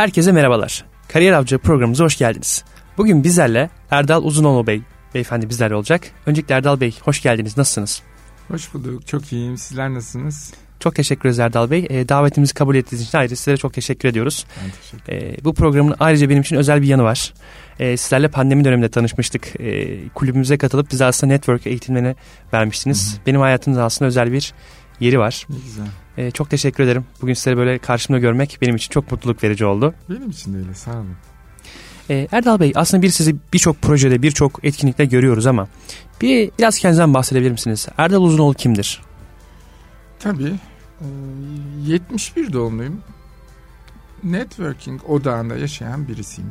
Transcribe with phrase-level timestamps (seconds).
[0.00, 0.84] Herkese merhabalar.
[1.08, 2.64] Kariyer Avcı programımıza hoş geldiniz.
[2.98, 4.82] Bugün bizlerle Erdal Uzunoğlu Bey,
[5.14, 6.02] beyefendi bizlerle olacak.
[6.26, 7.56] Öncelikle Erdal Bey hoş geldiniz.
[7.56, 8.02] Nasılsınız?
[8.48, 9.06] Hoş bulduk.
[9.06, 9.58] Çok iyiyim.
[9.58, 10.52] Sizler nasılsınız?
[10.78, 11.86] Çok teşekkür ederiz Erdal Bey.
[11.90, 14.46] E, davetimizi kabul ettiğiniz için ayrıca sizlere çok teşekkür ediyoruz.
[14.64, 15.34] Ben teşekkür ederim.
[15.40, 17.34] E, bu programın ayrıca benim için özel bir yanı var.
[17.78, 19.60] E, sizlerle pandemi döneminde tanışmıştık.
[19.60, 22.16] E, kulübümüze katılıp bize aslında network eğitimlerini
[22.52, 23.12] vermiştiniz.
[23.12, 23.26] Hı hı.
[23.26, 24.52] Benim hayatımda aslında özel bir
[25.00, 25.46] yeri var.
[25.48, 25.86] Ne güzel.
[26.16, 27.04] E, çok teşekkür ederim.
[27.22, 29.94] Bugün sizleri böyle karşımda görmek benim için çok mutluluk verici oldu.
[30.10, 30.74] Benim için de öyle.
[30.74, 31.16] Sağ olun.
[32.10, 35.68] E, Erdal Bey aslında bir sizi birçok projede birçok etkinlikte görüyoruz ama
[36.22, 37.88] bir biraz kendinizden bahsedebilir misiniz?
[37.98, 39.02] Erdal Uzunoğlu kimdir?
[40.18, 40.54] Tabii.
[41.00, 41.06] e,
[41.86, 43.00] 71 doğumluyum.
[44.24, 46.50] Networking odağında yaşayan birisiyim.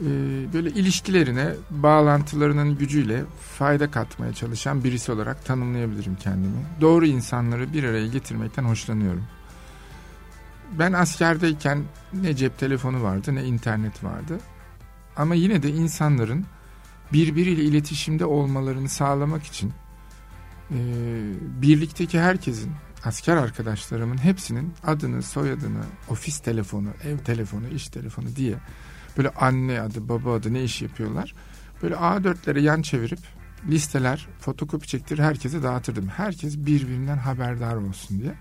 [0.00, 0.04] E,
[0.52, 3.24] Böyle ilişkilerine, bağlantılarının gücüyle
[3.58, 6.56] fayda katmaya çalışan birisi olarak tanımlayabilirim kendimi.
[6.80, 9.24] Doğru insanları bir araya getirmekten hoşlanıyorum.
[10.78, 14.38] Ben askerdeyken ne cep telefonu vardı ne internet vardı.
[15.16, 16.46] Ama yine de insanların
[17.12, 19.72] birbiriyle iletişimde olmalarını sağlamak için
[20.70, 20.76] e,
[21.62, 22.72] birlikteki herkesin,
[23.04, 28.54] asker arkadaşlarımın hepsinin adını, soyadını, ofis telefonu, ev telefonu, iş telefonu diye
[29.16, 31.34] böyle anne adı, baba adı ne iş yapıyorlar.
[31.82, 33.18] Böyle A4'lere yan çevirip
[33.68, 36.08] listeler, fotokopi çektir herkese dağıtırdım.
[36.08, 38.34] Herkes birbirinden haberdar olsun diye.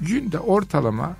[0.00, 1.16] Günde ortalama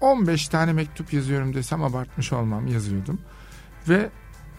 [0.00, 3.18] 15 tane mektup yazıyorum desem abartmış olmam yazıyordum.
[3.88, 4.10] Ve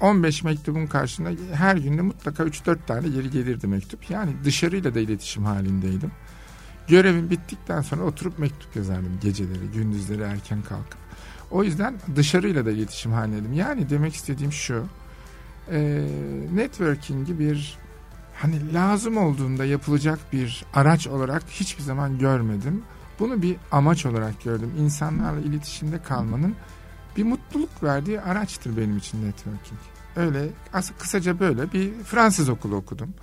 [0.02, 4.10] 15 mektubun karşında her günde mutlaka 3-4 tane geri gelirdi mektup.
[4.10, 6.12] Yani dışarıyla da iletişim halindeydim.
[6.88, 11.00] Görevim bittikten sonra oturup mektup yazardım geceleri, gündüzleri erken kalkıp.
[11.52, 13.54] O yüzden dışarıyla da iletişim halindeydim.
[13.54, 14.84] Yani demek istediğim şu,
[15.72, 16.08] e,
[16.54, 17.78] networking'i bir
[18.36, 22.84] hani lazım olduğunda yapılacak bir araç olarak hiçbir zaman görmedim.
[23.20, 24.72] Bunu bir amaç olarak gördüm.
[24.80, 26.56] İnsanlarla iletişimde kalmanın
[27.18, 29.80] bir mutluluk verdiği araçtır benim için networking.
[30.16, 30.50] Öyle
[31.00, 33.14] kısaca böyle bir Fransız okulu okudum.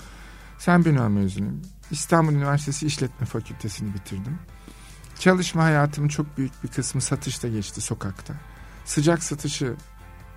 [0.58, 1.62] Saint Benoît mezunuyum.
[1.90, 4.38] İstanbul Üniversitesi İşletme Fakültesini bitirdim.
[5.18, 8.34] Çalışma hayatımın çok büyük bir kısmı satışta geçti sokakta.
[8.84, 9.74] Sıcak satışı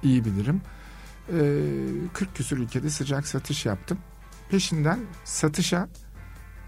[0.03, 0.61] iyi bilirim.
[1.33, 3.97] Ee, 40 küsur ülkede sıcak satış yaptım.
[4.49, 5.87] Peşinden satışa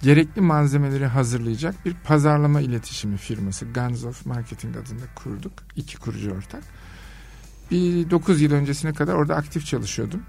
[0.02, 5.54] gerekli malzemeleri hazırlayacak bir pazarlama iletişimi firması Guns of Marketing adında kurduk.
[5.76, 6.64] İki kurucu ortak.
[7.72, 10.24] Bir 9 yıl öncesine kadar orada aktif çalışıyordum.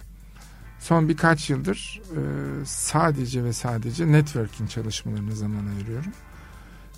[0.78, 2.20] Son birkaç yıldır e,
[2.64, 6.12] sadece ve sadece networking çalışmalarına zaman ayırıyorum.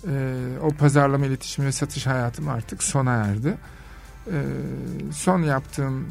[0.07, 3.57] E, o pazarlama iletişimi ve satış hayatım artık sona erdi.
[4.27, 4.37] E,
[5.11, 6.07] son yaptığım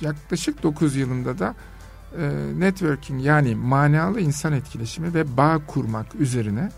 [0.00, 1.54] yaklaşık 9 yılında da
[2.18, 6.70] e, networking yani manalı insan etkileşimi ve bağ kurmak üzerine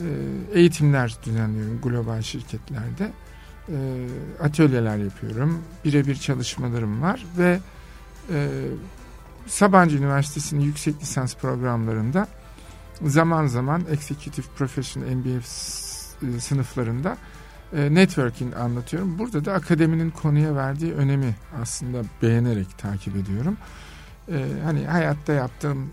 [0.00, 0.06] e,
[0.52, 3.12] eğitimler düzenliyorum global şirketlerde.
[3.68, 4.06] E,
[4.42, 5.62] atölyeler yapıyorum.
[5.84, 7.60] Birebir çalışmalarım var ve
[8.32, 8.48] e,
[9.46, 12.28] Sabancı Üniversitesi'nin yüksek lisans programlarında
[13.02, 15.38] zaman zaman Executive Professional MBA
[16.36, 17.16] e, sınıflarında
[17.72, 19.18] e, networking anlatıyorum.
[19.18, 23.56] Burada da akademinin konuya verdiği önemi aslında beğenerek takip ediyorum.
[24.28, 25.90] E, hani hayatta yaptığım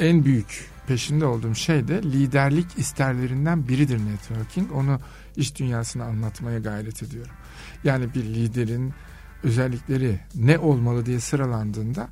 [0.00, 4.72] en büyük peşinde olduğum şey de liderlik isterlerinden biridir networking.
[4.72, 5.00] Onu
[5.36, 7.32] iş dünyasına anlatmaya gayret ediyorum.
[7.84, 8.94] Yani bir liderin
[9.42, 12.08] özellikleri ne olmalı diye sıralandığında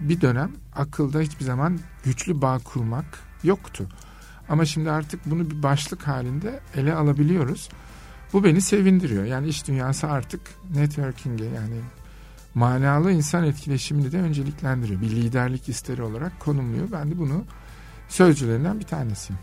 [0.00, 3.04] bir dönem akılda hiçbir zaman güçlü bağ kurmak
[3.42, 3.88] yoktu.
[4.48, 7.68] Ama şimdi artık bunu bir başlık halinde ele alabiliyoruz.
[8.32, 9.24] Bu beni sevindiriyor.
[9.24, 10.40] Yani iş dünyası artık
[10.74, 11.80] networking'e yani
[12.54, 15.00] manalı insan etkileşimini de önceliklendiriyor.
[15.00, 16.88] Bir liderlik isteri olarak konumluyor.
[16.92, 17.44] Ben de bunu
[18.08, 19.40] sözcülerinden bir tanesiyim.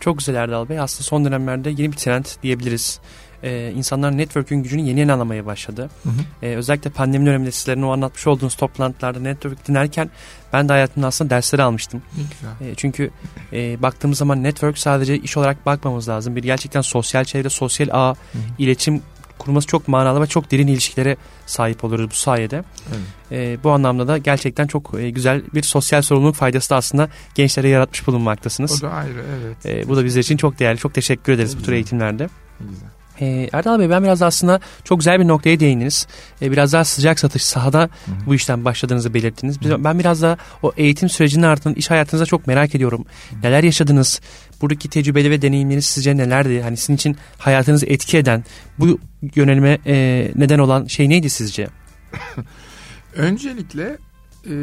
[0.00, 0.80] Çok güzel Erdal Bey.
[0.80, 3.00] Aslında son dönemlerde yeni bir trend diyebiliriz.
[3.44, 5.90] Ee, insanlar networking gücünü yeni yeni anlamaya başladı.
[6.02, 6.12] Hı hı.
[6.42, 10.10] Ee, özellikle pandemi döneminde sizlerin o anlatmış olduğunuz toplantılarda network dinlerken
[10.52, 12.02] ben de hayatımda aslında dersleri almıştım.
[12.12, 12.70] Güzel.
[12.70, 13.10] E, çünkü
[13.52, 16.36] e, baktığımız zaman network sadece iş olarak bakmamız lazım.
[16.36, 18.42] Bir gerçekten sosyal çevre, sosyal ağ, Hı hı.
[18.58, 19.02] iletişim
[19.38, 21.16] kurması çok manalı ve çok derin ilişkilere
[21.46, 22.64] sahip oluruz bu sayede.
[22.88, 23.58] Evet.
[23.58, 27.68] E, bu anlamda da gerçekten çok e, güzel bir sosyal sorumluluk faydası da aslında gençlere
[27.68, 28.84] yaratmış bulunmaktasınız.
[28.84, 29.66] O da ayrı evet.
[29.86, 30.78] E, bu da bizler için çok değerli.
[30.78, 31.74] Çok teşekkür ederiz Ne bu tür güzel.
[31.74, 32.28] eğitimlerde.
[32.60, 32.88] Güzel.
[33.20, 36.06] E, Erdal Bey ben biraz da aslında çok güzel bir noktaya değindiniz.
[36.42, 38.26] E, biraz daha sıcak satış sahada Hı hı.
[38.26, 39.60] bu işten başladığınızı belirttiniz.
[39.60, 39.84] Biz- Hı.
[39.84, 43.04] Ben biraz da o eğitim sürecinin ardından iş hayatınızda çok merak ediyorum.
[43.42, 44.20] Neler yaşadınız?
[44.60, 46.62] Buradaki tecrübeli ve deneyimleriniz sizce nelerdi?
[46.62, 48.44] Hani sizin için hayatınızı etki eden,
[48.78, 48.98] bu
[49.34, 51.68] yönelime e, neden olan şey neydi sizce?
[53.16, 53.98] Öncelikle
[54.46, 54.54] e,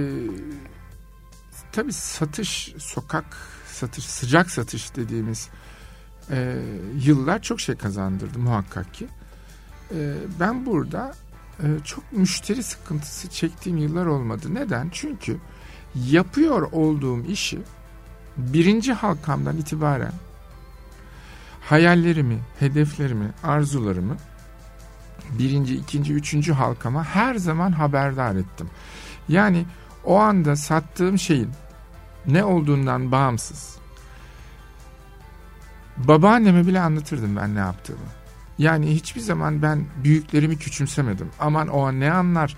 [1.72, 3.38] tabii satış, sokak
[3.74, 5.50] satış, sıcak satış dediğimiz
[6.32, 6.58] e,
[7.06, 9.08] yıllar çok şey kazandırdı muhakkak ki.
[9.96, 11.14] e, ben burada
[11.60, 14.54] e, çok müşteri sıkıntısı çektiğim yıllar olmadı.
[14.54, 14.90] Neden?
[14.92, 15.38] Çünkü
[15.96, 17.60] yapıyor olduğum işi
[18.38, 20.14] birinci halkamdan itibaren
[21.62, 24.18] hayallerimi, hedeflerimi, arzularımı
[25.40, 28.70] birinci, ikinci, üçüncü halkama her zaman haberdar ettim.
[29.30, 29.66] Yani
[30.04, 31.50] o anda sattığım şeyin
[32.28, 33.81] ne olduğundan bağımsız.
[36.08, 38.00] Babaanneme bile anlatırdım ben ne yaptığımı.
[38.58, 41.30] Yani hiçbir zaman ben büyüklerimi küçümsemedim.
[41.40, 42.56] Aman o ne anlar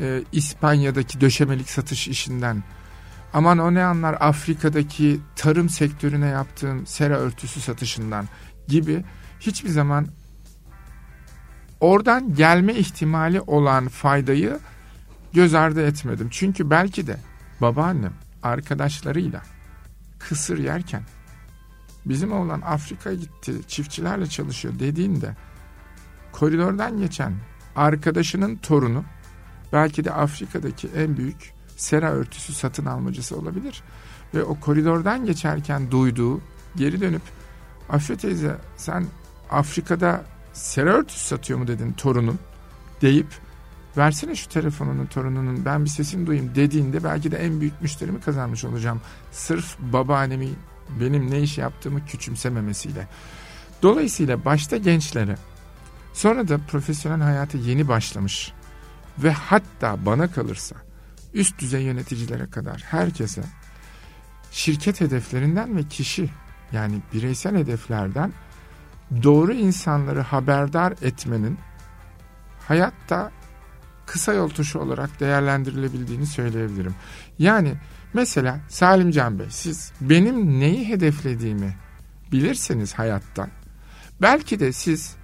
[0.00, 2.62] e, İspanya'daki döşemelik satış işinden.
[3.32, 8.28] Aman o ne anlar Afrika'daki tarım sektörüne yaptığım sera örtüsü satışından
[8.68, 9.04] gibi
[9.40, 10.06] hiçbir zaman
[11.80, 14.58] oradan gelme ihtimali olan faydayı
[15.32, 16.28] göz ardı etmedim.
[16.30, 17.16] Çünkü belki de
[17.60, 18.12] babaannem
[18.42, 19.42] arkadaşlarıyla
[20.18, 21.02] kısır yerken
[22.06, 25.36] bizim oğlan Afrika'ya gitti çiftçilerle çalışıyor dediğinde
[26.32, 27.32] koridordan geçen
[27.76, 29.04] arkadaşının torunu
[29.72, 33.82] belki de Afrika'daki en büyük sera örtüsü satın almacısı olabilir.
[34.34, 36.40] Ve o koridordan geçerken duyduğu
[36.76, 37.22] geri dönüp
[37.88, 39.06] Affe teyze sen
[39.50, 42.38] Afrika'da sera örtüsü satıyor mu dedin torunun
[43.02, 43.26] deyip
[43.96, 48.64] versene şu telefonunun torununun ben bir sesini duyayım dediğinde belki de en büyük müşterimi kazanmış
[48.64, 49.00] olacağım.
[49.32, 50.48] Sırf babaannemi
[51.00, 53.08] benim ne iş yaptığımı küçümsememesiyle.
[53.82, 55.36] Dolayısıyla başta gençlere
[56.12, 58.52] sonra da profesyonel hayata yeni başlamış
[59.18, 60.76] ve hatta bana kalırsa
[61.34, 63.42] üst düzey yöneticilere kadar herkese
[64.50, 66.30] şirket hedeflerinden ve kişi
[66.72, 68.32] yani bireysel hedeflerden
[69.22, 71.58] doğru insanları haberdar etmenin
[72.68, 73.30] hayatta
[74.06, 76.94] kısa yol tuşu olarak değerlendirilebildiğini söyleyebilirim.
[77.38, 77.74] Yani
[78.14, 81.74] mesela Salim Can Bey siz benim neyi hedeflediğimi
[82.32, 83.48] bilirseniz hayatta
[84.22, 85.16] belki de siz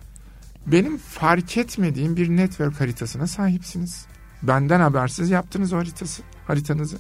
[0.67, 4.07] benim fark etmediğim bir network haritasına sahipsiniz.
[4.43, 6.97] Benden habersiz yaptınız o haritası, haritanızı.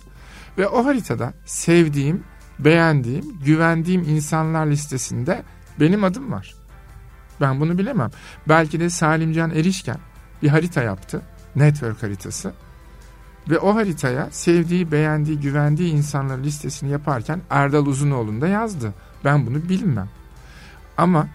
[0.59, 2.25] Ve o haritada sevdiğim,
[2.59, 5.43] beğendiğim, güvendiğim insanlar listesinde
[5.81, 6.55] benim adım var.
[7.41, 8.11] Ben bunu bilemem.
[8.49, 9.99] Belki de Salimcan Erişken
[10.43, 11.23] bir harita yaptı.
[11.57, 12.53] Network haritası.
[13.51, 18.95] Ve o haritaya sevdiği, beğendiği, güvendiği insanların listesini yaparken Erdal Uzunoğlu'nu da yazdı.
[19.25, 20.09] Ben bunu bilmem.
[20.97, 21.29] Ama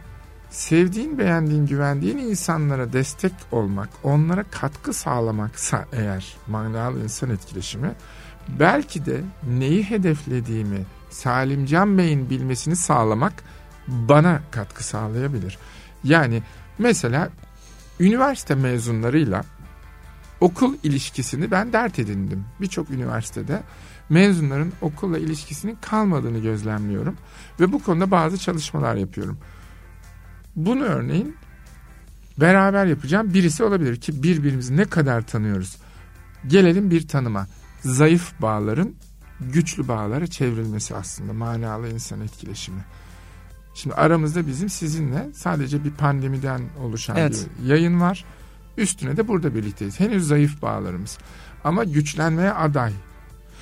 [0.50, 7.92] sevdiğin, beğendiğin, güvendiğin insanlara destek olmak, onlara katkı sağlamaksa eğer manalı insan etkileşimi,
[8.60, 13.34] belki de neyi hedeflediğimi Salimcan Bey'in bilmesini sağlamak
[13.88, 15.58] bana katkı sağlayabilir.
[16.04, 16.44] Yani
[16.78, 17.30] mesela
[18.00, 19.44] üniversite mezunlarıyla
[20.42, 22.46] okul ilişkisini ben dert edindim.
[22.62, 23.64] Birçok üniversitede
[24.10, 27.18] mezunların okulla ilişkisinin kalmadığını gözlemliyorum
[27.60, 29.38] ve bu konuda bazı çalışmalar yapıyorum.
[30.56, 31.36] Bunu örneğin
[32.38, 35.78] beraber yapacağım birisi olabilir ki birbirimizi ne kadar tanıyoruz.
[36.48, 37.48] Gelelim bir tanıma.
[37.82, 38.94] Zayıf bağların
[39.40, 42.82] güçlü bağlara çevrilmesi aslında manalı insan etkileşimi.
[43.74, 47.48] Şimdi aramızda bizim sizinle sadece bir pandemiden oluşan evet.
[47.60, 48.26] bir yayın var.
[48.78, 50.00] Üstüne de burada birlikteyiz.
[50.00, 51.18] Henüz zayıf bağlarımız
[51.64, 52.94] ama güçlenmeye aday.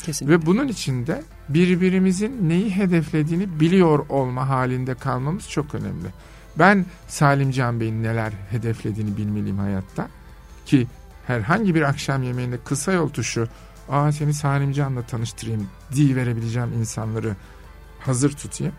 [0.04, 0.36] Kesinlikle.
[0.36, 6.08] Ve bunun içinde birbirimizin neyi hedeflediğini biliyor olma halinde kalmamız çok önemli.
[6.60, 10.08] Ben Salim Can Bey'in neler hedeflediğini bilmeliyim hayatta.
[10.66, 10.88] Ki
[11.28, 13.48] herhangi bir akşam yemeğinde kısa yol tuşu
[13.90, 17.36] aa seni Salim Can'la tanıştırayım diye verebileceğim insanları
[18.00, 18.74] hazır tutayım.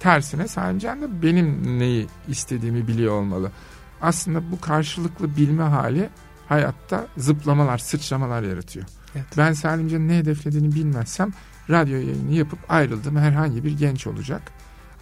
[0.00, 3.50] Tersine Salim Can da benim neyi istediğimi biliyor olmalı.
[4.00, 6.10] Aslında bu karşılıklı bilme hali
[6.48, 8.86] hayatta zıplamalar, sıçramalar yaratıyor.
[9.14, 9.26] Evet.
[9.36, 11.32] Ben Salim Can'ın ne hedeflediğini bilmezsem
[11.70, 14.42] radyo yayını yapıp ayrıldığım herhangi bir genç olacak.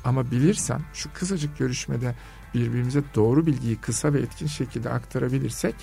[0.05, 2.15] Ama bilirsem şu kısacık görüşmede
[2.55, 5.75] birbirimize doğru bilgiyi kısa ve etkin şekilde aktarabilirsek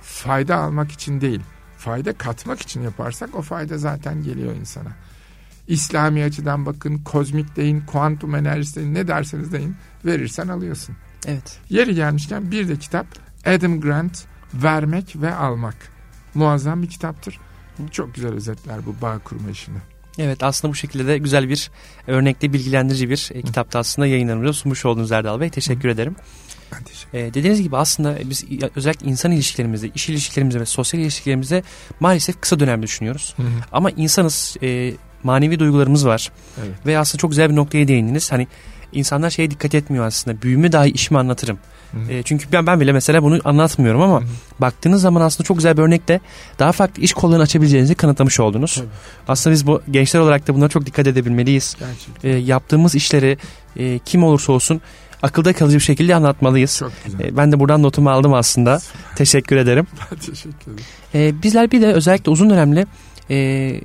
[0.00, 1.40] fayda almak için değil,
[1.78, 4.90] fayda katmak için yaparsak o fayda zaten geliyor insana.
[5.68, 10.96] İslami açıdan bakın, kozmik deyin, kuantum enerjisi deyin, ne derseniz deyin, verirsen alıyorsun.
[11.26, 11.58] Evet.
[11.70, 13.06] Yeri gelmişken bir de kitap
[13.46, 15.76] Adam Grant, Vermek ve Almak.
[16.34, 17.38] Muazzam bir kitaptır.
[17.90, 19.78] Çok güzel özetler bu bağ kurma işini.
[20.18, 21.70] Evet aslında bu şekilde de güzel bir
[22.06, 25.50] örnekte bilgilendirici bir e, kitapta aslında yayınlarımızda sunmuş oldunuz Erdal Bey.
[25.50, 25.92] Teşekkür Hı.
[25.92, 26.16] ederim.
[26.72, 27.30] Ben teşekkür ederim.
[27.30, 28.44] E, dediğiniz gibi aslında biz
[28.76, 31.62] özellikle insan ilişkilerimizde, iş ilişkilerimizde ve sosyal ilişkilerimizde
[32.00, 33.34] maalesef kısa dönemde düşünüyoruz.
[33.36, 33.46] Hı hı.
[33.72, 36.32] Ama insanız, e, manevi duygularımız var.
[36.64, 36.86] Evet.
[36.86, 38.32] Ve aslında çok güzel bir noktaya değindiniz.
[38.32, 38.48] Hani
[38.94, 40.42] insanlar şeye dikkat etmiyor aslında.
[40.42, 41.58] Büyüme dahi işimi anlatırım.
[42.08, 44.24] E, çünkü ben ben bile mesela bunu anlatmıyorum ama Hı.
[44.58, 46.20] baktığınız zaman aslında çok güzel bir örnekte
[46.58, 48.74] daha farklı iş kollarını açabileceğinizi kanıtlamış oldunuz.
[48.74, 48.86] Tabii.
[49.28, 51.76] Aslında biz bu gençler olarak da buna çok dikkat edebilmeliyiz.
[52.24, 53.38] E, yaptığımız işleri
[53.76, 54.80] e, kim olursa olsun
[55.22, 56.82] akılda kalıcı bir şekilde anlatmalıyız.
[57.20, 58.80] E, ben de buradan notumu aldım aslında.
[59.16, 59.86] Teşekkür ederim.
[60.10, 60.84] Ben teşekkür ederim.
[61.14, 62.86] E, bizler bir de özellikle uzun dönemli
[63.30, 63.80] e,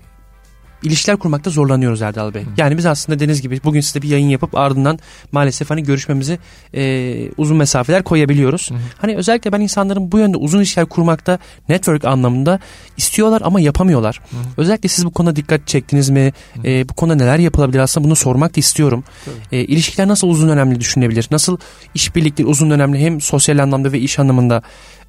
[0.83, 2.43] ilişkiler kurmakta zorlanıyoruz Erdal Bey.
[2.43, 2.47] Hı.
[2.57, 4.99] Yani biz aslında deniz gibi bugün size bir yayın yapıp ardından
[5.31, 6.39] maalesef hani görüşmemizi
[6.73, 8.71] e, uzun mesafeler koyabiliyoruz.
[8.71, 8.75] Hı.
[8.97, 12.59] Hani özellikle ben insanların bu yönde uzun ilişkiler kurmakta network anlamında
[12.97, 14.21] istiyorlar ama yapamıyorlar.
[14.31, 14.37] Hı.
[14.57, 16.33] Özellikle siz bu konuda dikkat çektiniz mi?
[16.53, 16.67] Hı.
[16.67, 19.03] E, bu konuda neler yapılabilir aslında bunu sormak da istiyorum.
[19.25, 19.59] Tabii.
[19.59, 21.27] E, ilişkiler nasıl uzun dönemli düşünebilir?
[21.31, 21.57] Nasıl
[21.93, 24.61] işbirlikleri uzun dönemli hem sosyal anlamda ve iş anlamında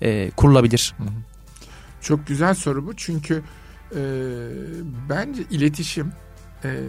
[0.03, 0.95] e, kurulabilir?
[0.99, 1.05] Hı.
[2.03, 3.43] Çok güzel soru bu çünkü
[3.95, 4.01] e,
[5.09, 6.13] bence iletişim
[6.65, 6.81] e,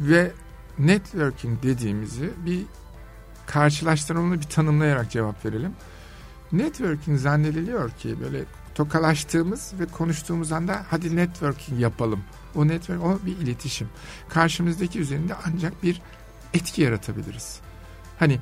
[0.00, 0.32] ve
[0.78, 2.62] networking dediğimizi bir
[3.46, 5.72] karşılaştırmalı bir tanımlayarak cevap verelim.
[6.52, 12.20] Networking zannediliyor ki böyle tokalaştığımız ve konuştuğumuz anda hadi networking yapalım.
[12.54, 13.88] O network o bir iletişim.
[14.28, 16.02] Karşımızdaki üzerinde ancak bir
[16.54, 17.60] etki yaratabiliriz.
[18.18, 18.38] Hani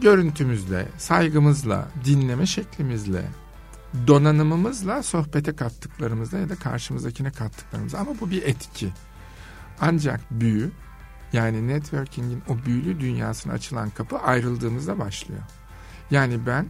[0.00, 3.24] görüntümüzle, saygımızla, dinleme şeklimizle,
[4.06, 8.88] donanımımızla sohbete kattıklarımızla ya da karşımızdakine kattıklarımızla ama bu bir etki.
[9.80, 10.70] Ancak büyü
[11.32, 15.42] yani networking'in o büyülü dünyasına açılan kapı ayrıldığımızda başlıyor.
[16.10, 16.66] Yani ben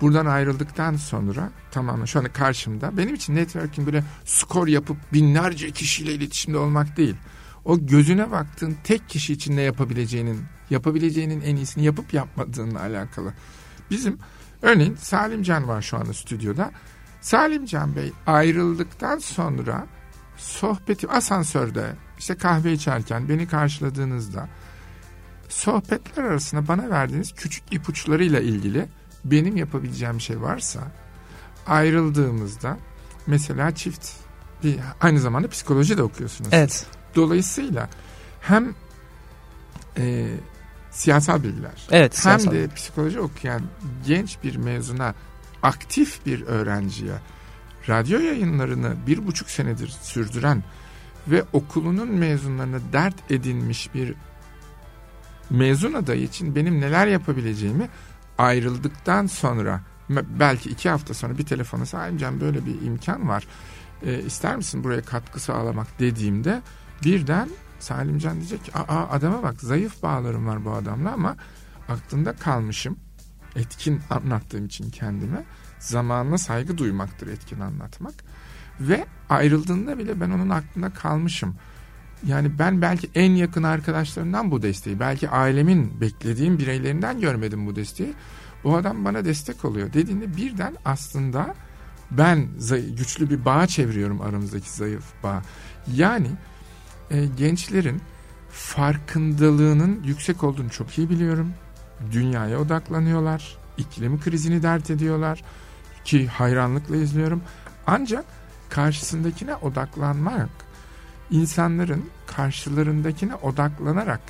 [0.00, 6.12] buradan ayrıldıktan sonra tamamen şu anda karşımda benim için networking böyle skor yapıp binlerce kişiyle
[6.14, 7.16] iletişimde olmak değil.
[7.64, 13.34] O gözüne baktığın tek kişi için ne yapabileceğinin yapabileceğinin en iyisini yapıp yapmadığınla alakalı.
[13.90, 14.18] Bizim
[14.62, 16.70] örneğin Salim Can var şu anda stüdyoda.
[17.20, 19.86] Salim Can Bey ayrıldıktan sonra
[20.36, 24.48] sohbeti asansörde işte kahve içerken beni karşıladığınızda
[25.48, 28.88] sohbetler arasında bana verdiğiniz küçük ipuçlarıyla ilgili
[29.24, 30.80] benim yapabileceğim şey varsa
[31.66, 32.78] ayrıldığımızda
[33.26, 34.10] mesela çift
[34.64, 36.50] bir, aynı zamanda psikoloji de okuyorsunuz.
[36.52, 36.86] Evet.
[37.14, 37.88] Dolayısıyla
[38.40, 38.74] hem
[39.96, 40.28] e,
[40.98, 42.24] siyasal bilgiler Evet.
[42.24, 42.52] hem siyasal.
[42.52, 43.62] de psikoloji okuyan
[44.06, 45.14] genç bir mezuna
[45.62, 47.14] aktif bir öğrenciye
[47.88, 50.62] radyo yayınlarını bir buçuk senedir sürdüren
[51.28, 54.14] ve okulunun mezunlarına dert edinmiş bir
[55.50, 57.88] mezun adayı için benim neler yapabileceğimi
[58.38, 63.46] ayrıldıktan sonra belki iki hafta sonra bir telefona sahipcan böyle bir imkan var
[64.02, 66.62] e, ister misin buraya katkı sağlamak dediğimde
[67.04, 67.48] birden
[67.78, 71.36] Salimcan diyecek ki aa adama bak zayıf bağlarım var bu adamla ama
[71.88, 72.96] aklında kalmışım.
[73.56, 75.44] Etkin anlattığım için kendime
[75.78, 78.14] zamanına saygı duymaktır etkin anlatmak.
[78.80, 81.54] Ve ayrıldığında bile ben onun aklında kalmışım.
[82.26, 88.14] Yani ben belki en yakın arkadaşlarımdan bu desteği belki ailemin beklediğim bireylerinden görmedim bu desteği.
[88.64, 91.54] Bu adam bana destek oluyor dediğinde birden aslında
[92.10, 92.48] ben
[92.96, 95.42] güçlü bir bağ çeviriyorum aramızdaki zayıf bağ.
[95.94, 96.28] Yani
[97.10, 98.02] e, gençlerin
[98.50, 101.52] farkındalığının yüksek olduğunu çok iyi biliyorum.
[102.12, 103.56] Dünyaya odaklanıyorlar.
[103.78, 105.42] İklim krizini dert ediyorlar.
[106.04, 107.42] Ki hayranlıkla izliyorum.
[107.86, 108.24] Ancak
[108.70, 110.50] karşısındakine odaklanmak,
[111.30, 114.20] insanların karşılarındakine odaklanarak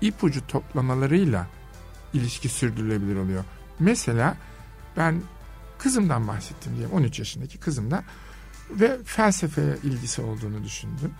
[0.00, 1.46] ipucu toplamalarıyla
[2.12, 3.44] ilişki sürdürülebilir oluyor.
[3.78, 4.36] Mesela
[4.96, 5.22] ben
[5.78, 8.04] kızımdan bahsettim diyelim 13 yaşındaki kızımdan
[8.70, 11.12] ve felsefeye ilgisi olduğunu düşündüm.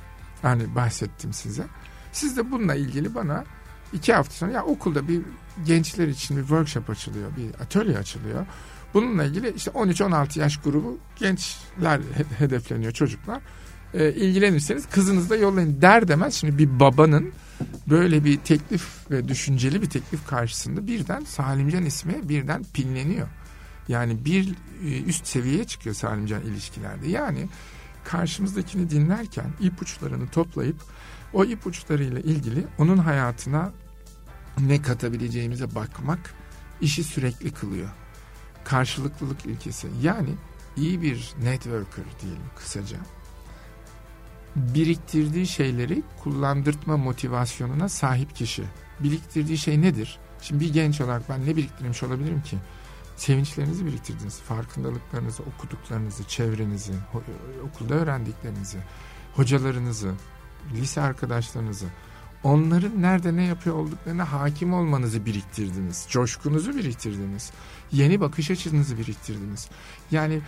[0.46, 1.64] Yani bahsettim size.
[2.12, 3.44] Siz de bununla ilgili bana
[3.92, 5.20] iki hafta sonra ya okulda bir
[5.66, 8.46] gençler için bir workshop açılıyor, bir atölye açılıyor.
[8.94, 13.40] Bununla ilgili işte 13-16 yaş grubu gençler he- hedefleniyor çocuklar.
[13.94, 16.34] Ee, ilgilenirseniz kızınızı da yollayın der demez.
[16.34, 17.32] Şimdi bir babanın
[17.90, 23.28] böyle bir teklif ve düşünceli bir teklif karşısında birden Salimcan ismi birden pinleniyor.
[23.88, 27.08] Yani bir e, üst seviyeye çıkıyor Salimcan ilişkilerde.
[27.08, 27.48] Yani
[28.10, 30.76] karşımızdakini dinlerken ipuçlarını toplayıp
[31.32, 33.72] o ipuçlarıyla ilgili onun hayatına
[34.58, 36.34] ne katabileceğimize bakmak
[36.80, 37.88] işi sürekli kılıyor.
[38.64, 39.88] Karşılıklılık ilkesi.
[40.02, 40.30] Yani
[40.76, 42.96] iyi bir networker diyelim kısaca.
[44.56, 48.64] Biriktirdiği şeyleri kullandırtma motivasyonuna sahip kişi.
[49.00, 50.18] Biriktirdiği şey nedir?
[50.42, 52.58] Şimdi bir genç olarak ben ne biriktirmiş olabilirim ki?
[53.16, 56.92] Sevinçlerinizi biriktirdiniz, farkındalıklarınızı, okuduklarınızı, çevrenizi,
[57.68, 58.78] okulda öğrendiklerinizi,
[59.34, 60.14] hocalarınızı,
[60.74, 61.86] lise arkadaşlarınızı,
[62.42, 66.06] onların nerede ne yapıyor olduklarına hakim olmanızı biriktirdiniz.
[66.08, 67.50] Coşkunuzu biriktirdiniz.
[67.92, 69.68] Yeni bakış açınızı biriktirdiniz.
[70.10, 70.40] Yani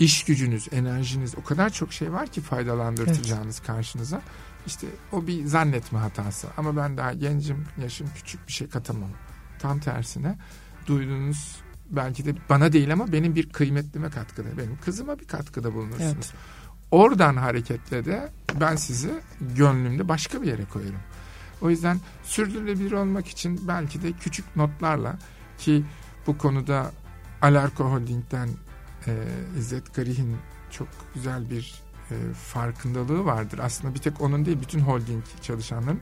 [0.00, 4.22] iş gücünüz, enerjiniz o kadar çok şey var ki faydalandırtacağınız karşınıza.
[4.66, 6.46] İşte o bir zannetme hatası.
[6.56, 9.10] Ama ben daha gencim, yaşım küçük bir şey katamam.
[9.58, 10.38] Tam tersine
[10.86, 11.56] duyduğunuz
[11.90, 16.12] belki de bana değil ama benim bir kıymetlime katkıda, benim kızıma bir katkıda bulunursunuz.
[16.12, 16.34] Evet.
[16.90, 18.28] Oradan hareketle de
[18.60, 19.10] ben sizi
[19.56, 21.00] gönlümde başka bir yere koyarım.
[21.60, 25.18] O yüzden sürdürülebilir olmak için belki de küçük notlarla
[25.58, 25.84] ki
[26.26, 26.90] bu konuda
[27.42, 28.48] Alarko Holding'den
[29.06, 29.12] e,
[29.58, 30.36] İzzet Garih'in
[30.70, 33.60] çok güzel bir e, farkındalığı vardır.
[33.62, 36.00] Aslında bir tek onun değil bütün holding çalışanların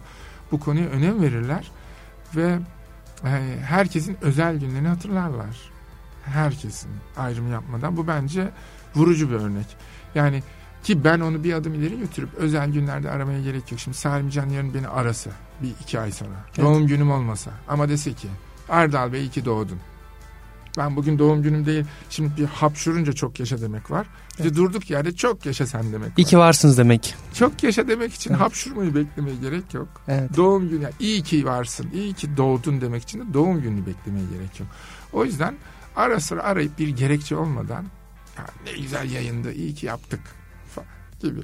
[0.52, 1.70] bu konuya önem verirler
[2.36, 2.58] ve
[3.24, 5.73] e, herkesin özel günlerini hatırlarlar.
[6.24, 7.96] Herkesin ayrım yapmadan.
[7.96, 8.50] Bu bence
[8.94, 9.66] vurucu bir örnek.
[10.14, 10.42] Yani
[10.82, 13.80] ki ben onu bir adım ileri götürüp özel günlerde aramaya gerek yok.
[13.80, 15.30] Şimdi Salim Can yarın beni arasa
[15.62, 16.44] bir iki ay sonra.
[16.46, 16.58] Evet.
[16.58, 18.28] Doğum günüm olmasa ama dese ki
[18.68, 19.78] Erdal Bey iyi ki doğdun.
[20.78, 21.84] Ben bugün doğum günüm değil.
[22.10, 24.06] Şimdi bir hapşurunca çok yaşa demek var.
[24.38, 26.14] Bir de durduk yerde çok yaşa sen demek var.
[26.16, 27.14] İyi ki varsınız demek.
[27.34, 28.40] Çok yaşa demek için evet.
[28.40, 29.88] hapşurmayı beklemeye gerek yok.
[30.08, 30.36] Evet.
[30.36, 34.26] Doğum günü yani iyi ki varsın, iyi ki doğdun demek için de doğum gününü beklemeye
[34.26, 34.68] gerek yok.
[35.12, 35.54] O yüzden
[35.96, 37.86] ara sıra arayıp bir gerekçe olmadan
[38.38, 40.20] ya ne güzel yayında iyi ki yaptık
[41.20, 41.40] gibi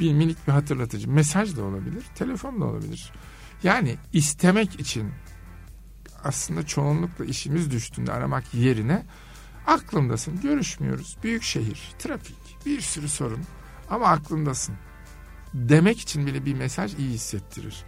[0.00, 1.10] bir minik bir hatırlatıcı.
[1.10, 3.12] Mesaj da olabilir, telefon da olabilir.
[3.62, 5.10] Yani istemek için
[6.24, 9.06] aslında çoğunlukla işimiz düştüğünde aramak yerine
[9.66, 11.16] aklımdasın, görüşmüyoruz.
[11.22, 13.44] Büyük şehir, trafik, bir sürü sorun
[13.90, 14.74] ama aklımdasın.
[15.54, 17.84] Demek için bile bir mesaj iyi hissettirir.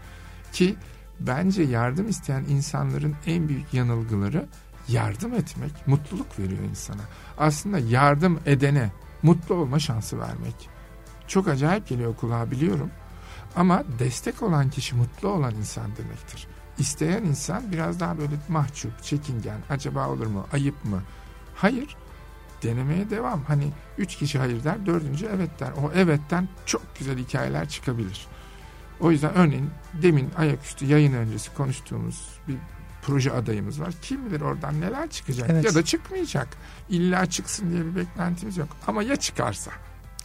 [0.53, 0.77] Ki
[1.21, 4.49] bence yardım isteyen insanların en büyük yanılgıları
[4.89, 7.03] yardım etmek mutluluk veriyor insana.
[7.39, 8.91] Aslında yardım edene
[9.23, 10.69] mutlu olma şansı vermek.
[11.29, 12.91] Çok acayip geliyor kulağa biliyorum.
[13.57, 16.47] Ama destek olan kişi mutlu olan insan demektir.
[16.79, 21.03] İsteyen insan biraz daha böyle mahcup, çekingen, acaba olur mu, ayıp mı?
[21.55, 21.97] Hayır,
[22.63, 23.43] denemeye devam.
[23.45, 25.71] Hani üç kişi hayır der, dördüncü evet der.
[25.83, 28.27] O evetten çok güzel hikayeler çıkabilir.
[29.01, 29.71] O yüzden örneğin
[30.03, 32.57] demin ayaküstü yayın öncesi konuştuğumuz bir
[33.03, 33.95] proje adayımız var.
[34.03, 35.65] Kim bilir oradan neler çıkacak evet.
[35.65, 36.49] ya da çıkmayacak.
[36.89, 38.69] İlla çıksın diye bir beklentimiz yok.
[38.87, 39.71] Ama ya çıkarsa?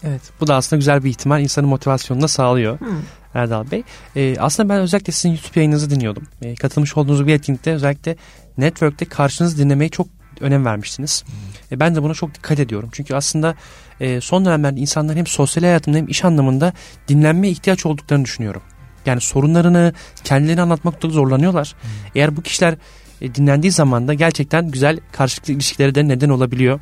[0.03, 2.88] Evet bu da aslında güzel bir ihtimal insanın motivasyonunu da sağlıyor hmm.
[3.34, 3.84] Erdal Bey.
[4.15, 6.24] Ee, aslında ben özellikle sizin YouTube yayınınızı dinliyordum.
[6.42, 8.15] Ee, katılmış olduğunuz bir etkinlikte özellikle
[8.58, 10.08] network'te karşınızı dinlemeyi çok
[10.41, 11.24] önem vermiştiniz.
[11.26, 11.78] Hmm.
[11.78, 12.89] E, ben de buna çok dikkat ediyorum.
[12.91, 13.56] Çünkü aslında
[14.00, 16.74] e, son dönemlerde insanların hem sosyal hayatında hem iş anlamında
[17.08, 18.62] dinlenmeye ihtiyaç olduklarını düşünüyorum.
[19.06, 21.76] Yani sorunlarını kendilerini anlatmakta zorlanıyorlar.
[21.82, 21.89] Hmm.
[22.16, 22.76] Eğer bu kişiler
[23.22, 26.80] e, dinlendiği zaman da gerçekten güzel karşılıklı ilişkilere de neden olabiliyor.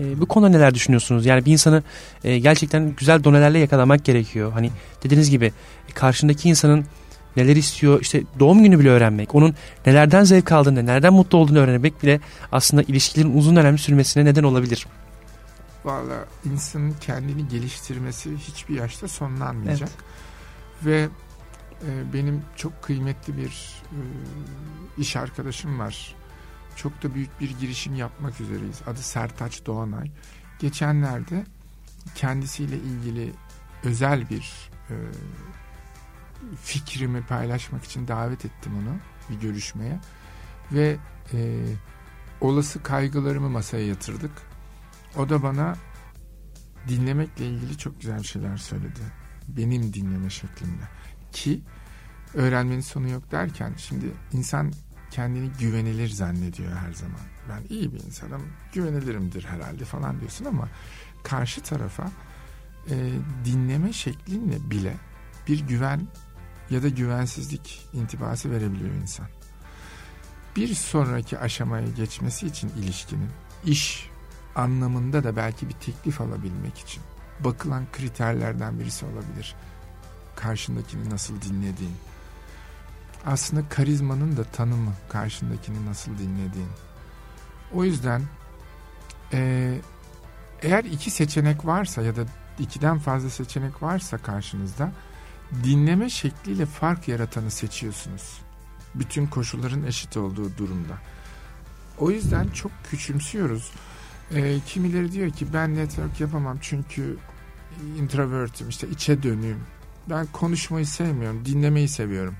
[0.00, 1.26] E, bu konuda neler düşünüyorsunuz?
[1.26, 1.82] Yani bir insanı
[2.24, 4.52] e, gerçekten güzel donelerle yakalamak gerekiyor.
[4.52, 4.70] Hani
[5.04, 5.52] dediğiniz gibi
[5.94, 6.84] karşındaki insanın
[7.36, 9.54] neler istiyor işte doğum günü bile öğrenmek onun
[9.86, 12.20] nelerden zevk aldığını nereden mutlu olduğunu öğrenmek bile
[12.52, 14.86] aslında ilişkilerin uzun dönem sürmesine neden olabilir.
[15.84, 19.88] Valla insanın kendini geliştirmesi hiçbir yaşta sonlanmayacak.
[19.88, 20.86] Evet.
[20.86, 21.08] Ve e,
[22.12, 24.00] benim çok kıymetli bir e,
[24.98, 26.16] iş arkadaşım var
[26.76, 28.82] çok da büyük bir girişim yapmak üzereyiz.
[28.86, 30.10] Adı Sertaç Doğanay.
[30.58, 31.46] Geçenlerde
[32.14, 33.32] kendisiyle ilgili
[33.84, 34.94] özel bir e,
[36.62, 38.96] fikrimi paylaşmak için davet ettim onu
[39.30, 40.00] bir görüşmeye
[40.72, 40.96] ve
[41.32, 41.62] e,
[42.40, 44.32] olası kaygılarımı masaya yatırdık.
[45.16, 45.76] O da bana
[46.88, 49.00] dinlemekle ilgili çok güzel şeyler söyledi.
[49.48, 50.82] Benim dinleme şeklimde.
[51.36, 51.60] Ki
[52.34, 54.72] öğrenmenin sonu yok derken şimdi insan
[55.10, 57.20] kendini güvenilir zannediyor her zaman.
[57.48, 60.68] Ben iyi bir insanım, güvenilirimdir herhalde falan diyorsun ama
[61.24, 62.10] karşı tarafa
[62.90, 63.10] e,
[63.44, 64.94] dinleme şeklinle bile
[65.48, 66.08] bir güven
[66.70, 69.26] ya da güvensizlik intibası verebiliyor insan.
[70.56, 73.30] Bir sonraki aşamaya geçmesi için ilişkinin
[73.64, 74.10] iş
[74.54, 77.02] anlamında da belki bir teklif alabilmek için
[77.40, 79.54] bakılan kriterlerden birisi olabilir.
[80.36, 81.96] Karşındakini nasıl dinlediğin,
[83.26, 86.68] aslında karizmanın da tanımı karşındakini nasıl dinlediğin.
[87.74, 88.22] O yüzden
[89.32, 89.72] e,
[90.62, 92.24] eğer iki seçenek varsa ya da
[92.58, 94.92] ikiden fazla seçenek varsa karşınızda
[95.64, 98.38] dinleme şekliyle fark yaratanı seçiyorsunuz.
[98.94, 100.98] Bütün koşulların eşit olduğu durumda.
[101.98, 103.72] O yüzden çok küçümsüyoruz.
[104.30, 107.16] E, kimileri diyor ki ben network yapamam çünkü
[107.98, 109.60] introvertim işte içe dönüyüm.
[110.10, 112.34] Ben konuşmayı sevmiyorum, dinlemeyi seviyorum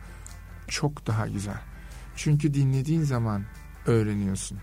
[0.69, 1.61] çok daha güzel.
[2.17, 3.45] Çünkü dinlediğin zaman
[3.87, 4.59] öğreniyorsun.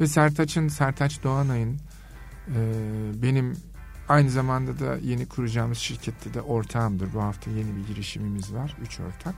[0.00, 1.78] Ve Sertaç'ın, Sertaç Doğanay'ın
[2.48, 2.60] e,
[3.22, 3.56] benim
[4.08, 7.12] aynı zamanda da yeni kuracağımız şirkette de ortağımdır.
[7.14, 8.76] Bu hafta yeni bir girişimimiz var.
[8.82, 9.34] Üç ortak.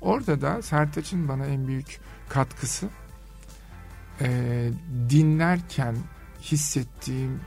[0.00, 2.88] Orada da Sertaç'ın bana en büyük katkısı
[4.20, 4.70] e,
[5.10, 5.96] dinlerken
[6.42, 7.40] hissettiğim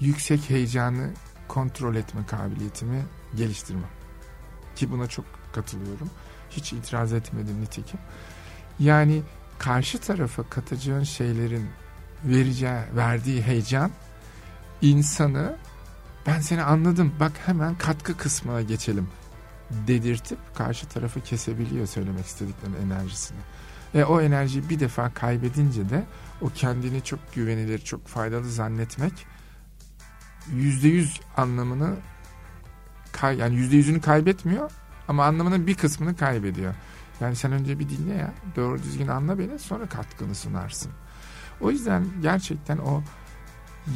[0.00, 1.10] yüksek heyecanı
[1.48, 3.02] kontrol etme kabiliyetimi
[3.36, 3.86] geliştirme.
[4.76, 6.10] Ki buna çok katılıyorum.
[6.50, 8.00] Hiç itiraz etmedim nitekim.
[8.78, 9.22] Yani
[9.58, 11.68] karşı tarafa katacağın şeylerin
[12.24, 13.90] vereceği, verdiği heyecan
[14.82, 15.56] insanı
[16.26, 19.08] ben seni anladım bak hemen katkı kısmına geçelim
[19.70, 23.38] dedirtip karşı tarafı kesebiliyor söylemek istediklerinin enerjisini.
[23.94, 26.04] Ve o enerjiyi bir defa kaybedince de
[26.40, 29.12] o kendini çok güvenilir, çok faydalı zannetmek
[30.52, 31.96] yüz anlamını
[33.12, 34.70] kay yani yüzde yüzünü kaybetmiyor
[35.08, 36.74] ama anlamının bir kısmını kaybediyor.
[37.20, 40.92] Yani sen önce bir dinle ya doğru düzgün anla beni sonra katkını sunarsın.
[41.60, 43.02] O yüzden gerçekten o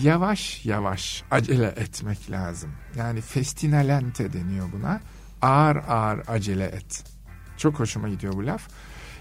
[0.03, 2.71] yavaş yavaş acele etmek lazım.
[2.97, 5.01] Yani festinalente deniyor buna.
[5.43, 7.05] Ağır ağır acele et.
[7.57, 8.69] Çok hoşuma gidiyor bu laf.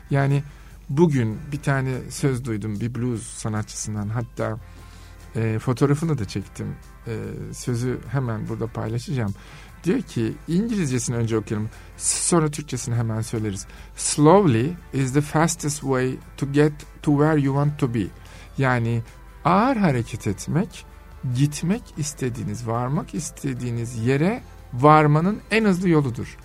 [0.10, 0.44] Yani
[0.90, 4.58] bugün bir tane söz duydum bir blues sanatçısından hatta
[5.38, 6.76] e, fotoğrafını da çektim.
[7.08, 7.14] E,
[7.54, 9.34] sözü hemen burada paylaşacağım.
[9.84, 13.68] Diyor ki İngilizcesini önce okuyalım sonra Türkçesini hemen söyleriz.
[13.96, 18.08] Slowly is the fastest way to get to where you want to be.
[18.58, 19.04] Yani
[19.46, 20.86] ağır hareket etmek,
[21.36, 26.38] gitmek istediğiniz, varmak istediğiniz yere varmanın en hızlı yoludur.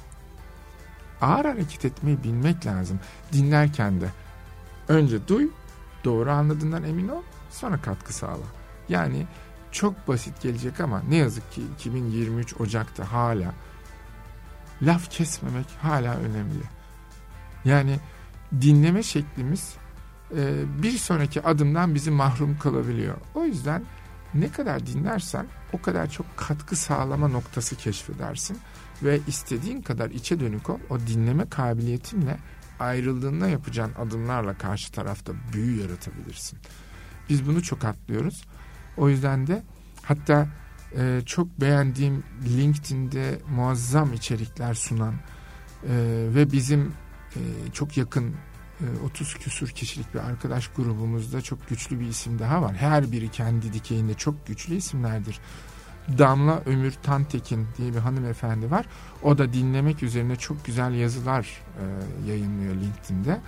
[1.21, 3.01] Ağır hareket etmeyi bilmek lazım.
[3.33, 4.09] Dinlerken de
[4.89, 5.49] önce duy,
[6.05, 8.62] doğru anladığından emin ol, sonra katkı sağla.
[8.89, 9.27] Yani
[9.73, 13.55] çok basit gelecek ama ne yazık ki 2023 Ocak'ta hala
[14.83, 16.63] laf kesmemek hala önemli.
[17.65, 17.99] Yani
[18.61, 19.75] dinleme şeklimiz
[20.37, 23.17] e, bir sonraki adımdan bizi mahrum kalabiliyor.
[23.35, 23.83] O yüzden
[24.35, 28.59] ne kadar dinlersen o kadar çok katkı sağlama noktası keşfedersin
[29.03, 32.39] ve istediğin kadar içe dönük ol o dinleme kabiliyetinle
[32.81, 36.59] ayrıldığında yapacağın adımlarla karşı tarafta büyü yaratabilirsin.
[37.29, 38.45] Biz bunu çok atlıyoruz.
[38.97, 39.63] O yüzden de
[40.03, 40.49] hatta
[40.97, 45.95] e, çok beğendiğim LinkedIn'de muazzam içerikler sunan e,
[46.35, 46.93] ve bizim
[47.37, 47.41] e,
[47.73, 48.35] çok yakın
[49.05, 52.75] 30 e, küsur kişilik bir arkadaş grubumuzda çok güçlü bir isim daha var.
[52.75, 55.41] Her biri kendi dikeyinde çok güçlü isimlerdir.
[56.19, 58.87] Damla Ömür Tantekin diye bir hanımefendi var.
[59.23, 61.47] O da dinlemek üzerine çok güzel yazılar
[61.79, 61.85] e,
[62.31, 63.41] yayınlıyor LinkedIn'de.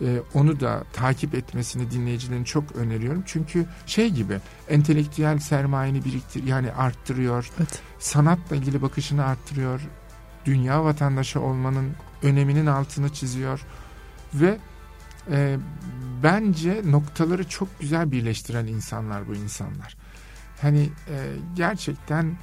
[0.00, 3.22] E, onu da takip etmesini dinleyicilerin çok öneriyorum.
[3.26, 7.50] Çünkü şey gibi entelektüel sermayeni biriktir yani arttırıyor.
[7.58, 7.80] Evet.
[7.98, 9.80] Sanatla ilgili bakışını arttırıyor.
[10.44, 13.60] Dünya vatandaşı olmanın öneminin altını çiziyor
[14.34, 14.58] ve
[15.30, 15.58] e,
[16.22, 19.96] bence noktaları çok güzel birleştiren insanlar bu insanlar.
[20.60, 21.16] Hani e,
[21.54, 22.36] gerçekten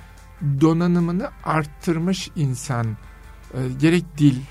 [0.61, 2.97] donanımını arttırmış insan
[3.53, 4.41] e, gerek dil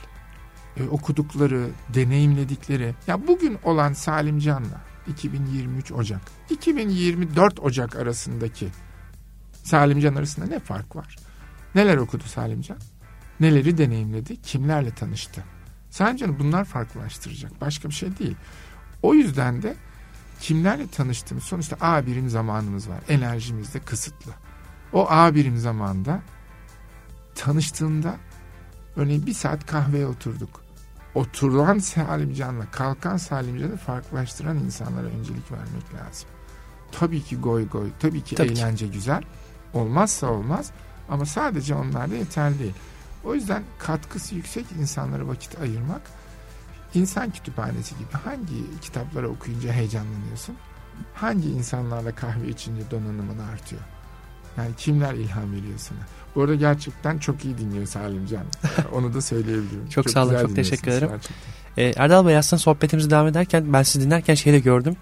[0.77, 8.69] e, okudukları deneyimledikleri ya bugün olan Salim Can'la 2023 Ocak 2024 Ocak arasındaki
[9.65, 11.17] Salim Can arasında ne fark var?
[11.75, 12.79] Neler okudu Salim Can?
[13.41, 14.43] Neleri deneyimledi?
[14.43, 15.45] Kimlerle tanıştı?
[15.91, 17.61] Sadece bunlar farklılaştıracak.
[17.61, 18.37] Başka bir şey değil.
[19.03, 19.77] O yüzden de
[20.41, 22.99] kimlerle tanıştığımız sonuçta A birim zamanımız var.
[23.09, 24.33] Enerjimiz de kısıtlı.
[24.93, 26.23] O A birim zamanda
[27.35, 28.17] tanıştığında
[28.97, 30.62] örneğin bir saat kahveye oturduk.
[31.15, 36.29] Oturulan Salimcan'la kalkan Salimcan'ı farklılaştıran insanlara öncelik vermek lazım.
[36.93, 38.93] Tabii ki goy goy, tabii ki tabii eğlence ki.
[38.93, 39.23] güzel.
[39.75, 40.71] Olmazsa olmaz
[41.09, 42.75] ama sadece onlar da yeterli değil.
[43.25, 46.03] O yüzden katkısı yüksek insanlara vakit ayırmak
[46.95, 50.57] insan kütüphanesi gibi hangi kitapları okuyunca heyecanlanıyorsun?
[51.15, 53.83] Hangi insanlarla kahve içince donanımın artıyor?
[54.57, 55.99] Yani kimler ilham veriyor sana?
[56.35, 58.45] Bu arada gerçekten çok iyi dinliyor Salim Can.
[58.93, 59.89] Onu da söyleyebilirim.
[59.91, 61.11] çok, çok sağ olun, çok teşekkür ederim.
[61.77, 64.97] Ee, Erdal Bey aslında sohbetimizi devam ederken ben sizi dinlerken şeyi de gördüm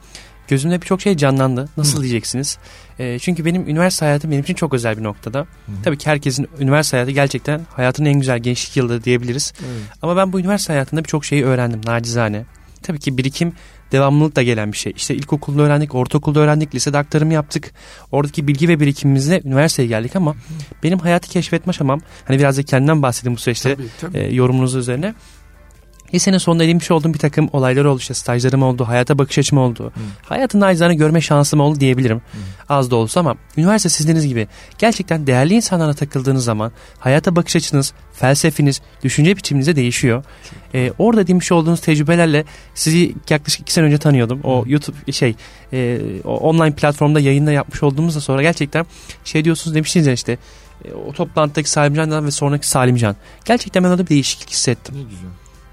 [0.51, 1.69] gözümde birçok şey canlandı.
[1.77, 2.03] Nasıl Hı.
[2.03, 2.59] diyeceksiniz?
[2.99, 5.41] E, çünkü benim üniversite hayatım benim için çok özel bir noktada.
[5.41, 5.73] Hı.
[5.85, 9.53] Tabii ki herkesin üniversite hayatı gerçekten hayatının en güzel gençlik yılı diyebiliriz.
[9.59, 9.65] Hı.
[10.03, 12.45] Ama ben bu üniversite hayatında birçok şeyi öğrendim nacizane.
[12.83, 13.53] Tabii ki birikim
[13.92, 14.92] devamlılıkla gelen bir şey.
[14.96, 17.72] İşte ilkokulda öğrendik, ortaokulda öğrendik, lisede aktarımı yaptık.
[18.12, 20.35] Oradaki bilgi ve birikimimizle üniversiteye geldik ama
[20.83, 24.18] benim hayatı keşfetme aşamam, hani biraz da kendimden bahsedeyim bu süreçte tabii, tabii.
[24.18, 25.14] E, yorumunuz üzerine.
[26.14, 27.99] Lisenin sonunda edinmiş olduğum bir takım olaylar oldu.
[27.99, 29.92] İşte stajlarım oldu, hayata bakış açım oldu.
[29.94, 30.03] Hmm.
[30.23, 32.16] Hayatın acizane görme şansım oldu diyebilirim.
[32.16, 32.40] Hmm.
[32.68, 37.92] Az da olsa ama üniversite sizdiğiniz gibi gerçekten değerli insanlara takıldığınız zaman hayata bakış açınız,
[38.12, 40.25] felsefeniz, düşünce biçiminize değişiyor.
[40.75, 42.44] Ee, orada dinmiş olduğunuz tecrübelerle
[42.75, 44.40] sizi yaklaşık iki sene önce tanıyordum.
[44.44, 44.70] O hmm.
[44.70, 45.35] YouTube şey
[45.73, 48.87] e, o online platformda yayında yapmış olduğumuzda sonra gerçekten
[49.25, 50.38] şey diyorsunuz demiştiniz ya işte
[50.85, 53.16] e, o toplantıdaki Salimcan'dan ve sonraki Salimcan.
[53.44, 54.94] Gerçekten ben orada bir değişiklik hissettim.
[54.99, 55.31] Ne güzel.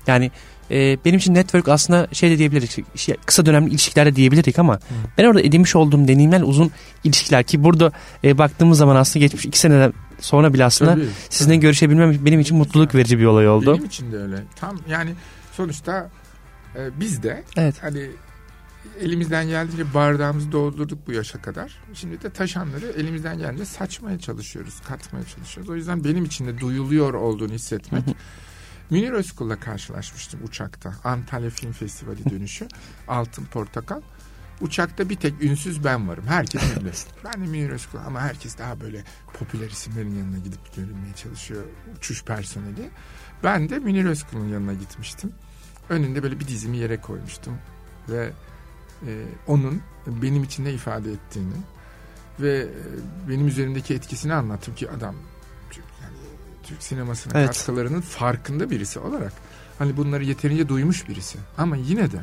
[0.07, 0.31] Yani
[0.71, 4.75] e, benim için network aslında şey de diyebiliriz şey, kısa dönemli ilişkiler de diyebilirdik ama
[4.75, 4.79] Hı.
[5.17, 6.71] ben orada edinmiş olduğum deneyimler uzun
[7.03, 7.91] ilişkiler ki burada
[8.23, 11.61] e, baktığımız zaman aslında geçmiş iki seneden sonra bile aslında tabii, sizinle tabii.
[11.61, 13.73] görüşebilmem benim için mutluluk verici bir olay oldu.
[13.73, 14.43] Benim için de öyle.
[14.55, 15.11] Tam yani
[15.51, 16.09] sonuçta
[16.75, 17.75] e, biz de evet.
[17.81, 18.09] hani
[18.99, 21.77] elimizden geldiğince bardağımızı doldurduk bu yaşa kadar.
[21.93, 25.69] Şimdi de taşanları elimizden gelince saçmaya çalışıyoruz, katmaya çalışıyoruz.
[25.69, 28.03] O yüzden benim için de duyuluyor olduğunu hissetmek.
[28.89, 30.93] Münir Özkul'la karşılaşmıştım uçakta.
[31.03, 32.67] Antalya Film Festivali dönüşü.
[33.07, 34.01] Altın Portakal.
[34.61, 36.27] Uçakta bir tek ünsüz ben varım.
[36.27, 36.91] Herkes ünlü.
[37.25, 41.63] ben de Münir Özkul ama herkes daha böyle popüler isimlerin yanına gidip görünmeye çalışıyor.
[41.97, 42.89] Uçuş personeli.
[43.43, 45.31] Ben de Münir Özkul'un yanına gitmiştim.
[45.89, 47.57] Önünde böyle bir dizimi yere koymuştum.
[48.09, 48.31] Ve
[49.07, 51.53] e, onun benim için ne ifade ettiğini
[52.39, 55.15] ve e, benim üzerimdeki etkisini anlattım ki adam
[56.67, 57.47] Türk sinemasının evet.
[57.47, 59.33] katkılarının farkında birisi olarak
[59.79, 62.19] hani bunları yeterince duymuş birisi ama yine de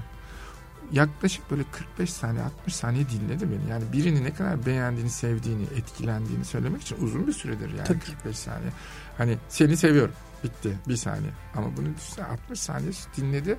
[0.93, 3.71] yaklaşık böyle 45 saniye 60 saniye dinledi beni.
[3.71, 8.01] Yani birini ne kadar beğendiğini, sevdiğini, etkilendiğini söylemek için uzun bir süredir yani Tabii.
[8.01, 8.71] 45 saniye.
[9.19, 10.15] Hani seni seviyorum.
[10.45, 11.31] Bitti bir saniye.
[11.57, 13.57] Ama bunu düşünsene 60 saniye dinledi.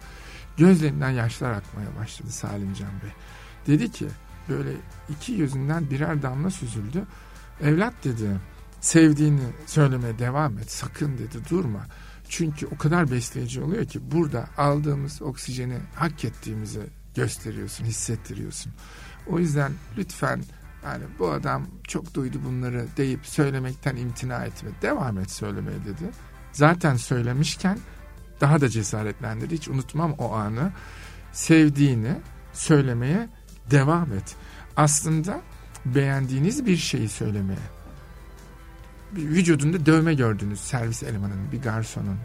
[0.58, 3.12] Gözlerinden yaşlar akmaya başladı Salim Can Bey.
[3.68, 4.08] Dedi ki
[4.50, 4.70] böyle
[5.10, 7.04] iki gözünden birer damla süzüldü.
[7.62, 8.30] Evlat dedi
[8.86, 10.72] sevdiğini söylemeye devam et.
[10.72, 11.86] Sakın dedi durma.
[12.30, 16.82] Çünkü o kadar besleyici oluyor ki burada aldığımız oksijeni hak ettiğimizi
[17.16, 18.74] gösteriyorsun, hissettiriyorsun.
[19.28, 20.44] O yüzden lütfen
[20.84, 24.70] yani bu adam çok duydu bunları deyip söylemekten imtina etme.
[24.82, 26.12] Devam et söylemeye dedi.
[26.52, 27.80] Zaten söylemişken
[28.42, 29.56] daha da cesaretlendirdi.
[29.56, 30.72] Hiç unutmam o anı.
[31.34, 32.16] Sevdiğini
[32.54, 33.30] söylemeye
[33.72, 34.36] devam et.
[34.78, 35.42] Aslında
[35.86, 37.75] beğendiğiniz bir şeyi söylemeye.
[39.16, 42.18] Vücudunda dövme gördünüz servis elemanının, bir garsonun.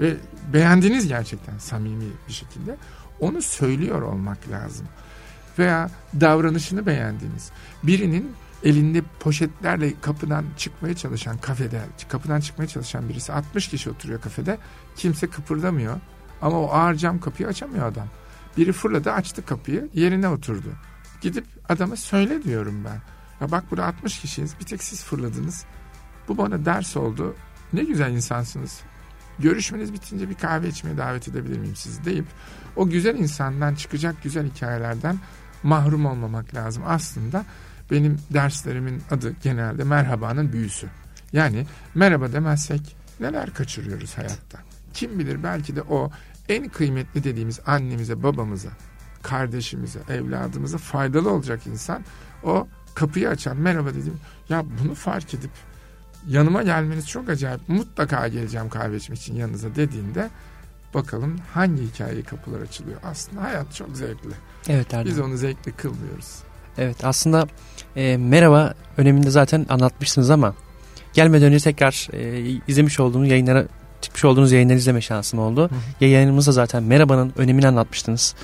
[0.00, 0.16] Ve
[0.52, 2.76] beğendiğiniz gerçekten samimi bir şekilde
[3.20, 4.86] onu söylüyor olmak lazım.
[5.58, 7.50] Veya davranışını beğendiğiniz
[7.82, 8.32] birinin
[8.64, 14.58] elinde poşetlerle kapıdan çıkmaya çalışan kafede, kapıdan çıkmaya çalışan birisi 60 kişi oturuyor kafede.
[14.96, 16.00] Kimse kıpırdamıyor
[16.42, 18.08] ama o ağır cam kapıyı açamıyor adam.
[18.56, 20.68] Biri fırladı açtı kapıyı yerine oturdu.
[21.20, 23.00] Gidip adama söyle diyorum ben.
[23.40, 25.64] Ya bak burada 60 kişiyiz bir tek siz fırladınız.
[26.28, 27.34] Bu bana ders oldu.
[27.72, 28.80] Ne güzel insansınız.
[29.38, 32.26] Görüşmeniz bitince bir kahve içmeye davet edebilir miyim sizi deyip
[32.76, 35.18] o güzel insandan çıkacak güzel hikayelerden
[35.62, 36.82] mahrum olmamak lazım.
[36.86, 37.44] Aslında
[37.90, 40.88] benim derslerimin adı genelde merhabanın büyüsü.
[41.32, 44.58] Yani merhaba demezsek neler kaçırıyoruz hayatta.
[44.92, 46.10] Kim bilir belki de o
[46.48, 48.68] en kıymetli dediğimiz annemize, babamıza,
[49.22, 52.04] kardeşimize, evladımıza faydalı olacak insan
[52.42, 54.20] o kapıyı açan merhaba dedim.
[54.48, 55.50] Ya bunu fark edip
[56.28, 57.68] yanıma gelmeniz çok acayip.
[57.68, 60.30] Mutlaka geleceğim kahve içmek için yanınıza dediğinde
[60.94, 63.00] bakalım hangi hikaye kapılar açılıyor.
[63.04, 64.30] Aslında hayat çok zevkli.
[64.68, 65.12] Evet Erdem.
[65.12, 66.38] Biz onu zevkli kılmıyoruz.
[66.78, 67.46] Evet aslında
[67.96, 70.54] e, merhaba öneminde zaten anlatmışsınız ama
[71.12, 73.66] gelmeden önce tekrar e, izlemiş olduğunuz yayınlara
[74.00, 75.70] çıkmış olduğunuz yayınları izleme şansım oldu.
[75.70, 76.04] Hı hı.
[76.04, 78.34] Yayınımızda zaten merhabanın önemini anlatmıştınız.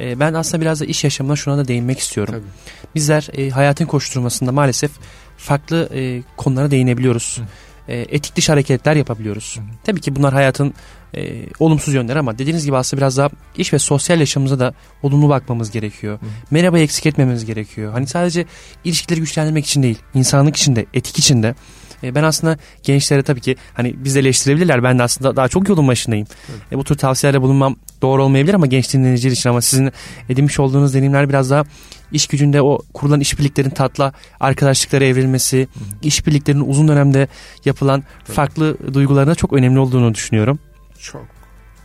[0.00, 2.34] E, ben aslında biraz da iş yaşamına şuna da değinmek istiyorum.
[2.34, 2.94] Tabii.
[2.94, 4.90] Bizler e, hayatın koşturmasında maalesef
[5.38, 7.38] farklı e, konulara değinebiliyoruz.
[7.38, 7.92] Hı.
[7.92, 9.56] E, etik dışı hareketler yapabiliyoruz.
[9.58, 9.62] Hı.
[9.84, 10.74] Tabii ki bunlar hayatın
[11.14, 15.28] e, olumsuz yönleri ama dediğiniz gibi aslında biraz daha iş ve sosyal yaşamımıza da olumlu
[15.28, 16.20] bakmamız gerekiyor.
[16.20, 16.26] Hı.
[16.50, 17.92] Merhaba eksik etmememiz gerekiyor.
[17.92, 18.46] Hani sadece
[18.84, 21.54] ilişkileri güçlendirmek için değil, insanlık için de, etik için de.
[22.02, 24.82] E, ben aslında gençlere tabii ki hani biz eleştirebilirler.
[24.82, 26.26] Ben de aslında daha çok yolun başındayım.
[26.72, 29.92] E, bu tür tavsiyelerde bulunmam doğru olmayabilir ama genç dinleyiciler için ama sizin
[30.28, 31.64] edinmiş olduğunuz deneyimler biraz daha
[32.12, 37.28] iş gücünde o kurulan işbirliklerin tatla arkadaşlıklara evrilmesi, hı işbirliklerinin uzun dönemde
[37.64, 38.36] yapılan Tabii.
[38.36, 40.58] farklı duygularına çok önemli olduğunu düşünüyorum.
[40.98, 41.26] Çok,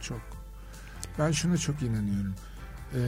[0.02, 0.20] çok.
[1.20, 2.36] Ben şuna çok inanıyorum.
[2.96, 3.00] Ee,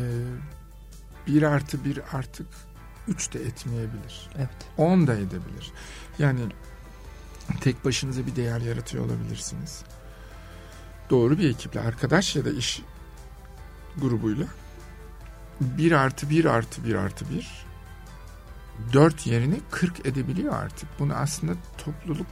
[1.28, 2.48] bir artı bir artık
[3.08, 4.30] üç de etmeyebilir.
[4.38, 4.50] Evet.
[4.78, 5.72] On da edebilir.
[6.20, 6.40] Yani
[7.62, 9.84] tek başınıza bir değer yaratıyor olabilirsiniz.
[11.10, 12.82] Doğru bir ekiple, arkadaş ya da iş
[13.98, 14.46] grubuyla
[15.62, 17.66] bir artı bir artı bir artı bir
[18.94, 20.90] dört yerini kırk edebiliyor artık.
[21.00, 22.28] Bunu aslında topluluk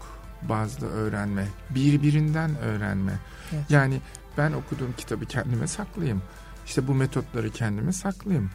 [0.49, 3.19] bazlı öğrenme, birbirinden öğrenme.
[3.54, 3.63] Evet.
[3.69, 4.02] Yani
[4.38, 6.21] ben okuduğum kitabı kendime saklayayım.
[6.65, 8.52] İşte bu metotları kendime saklayayım.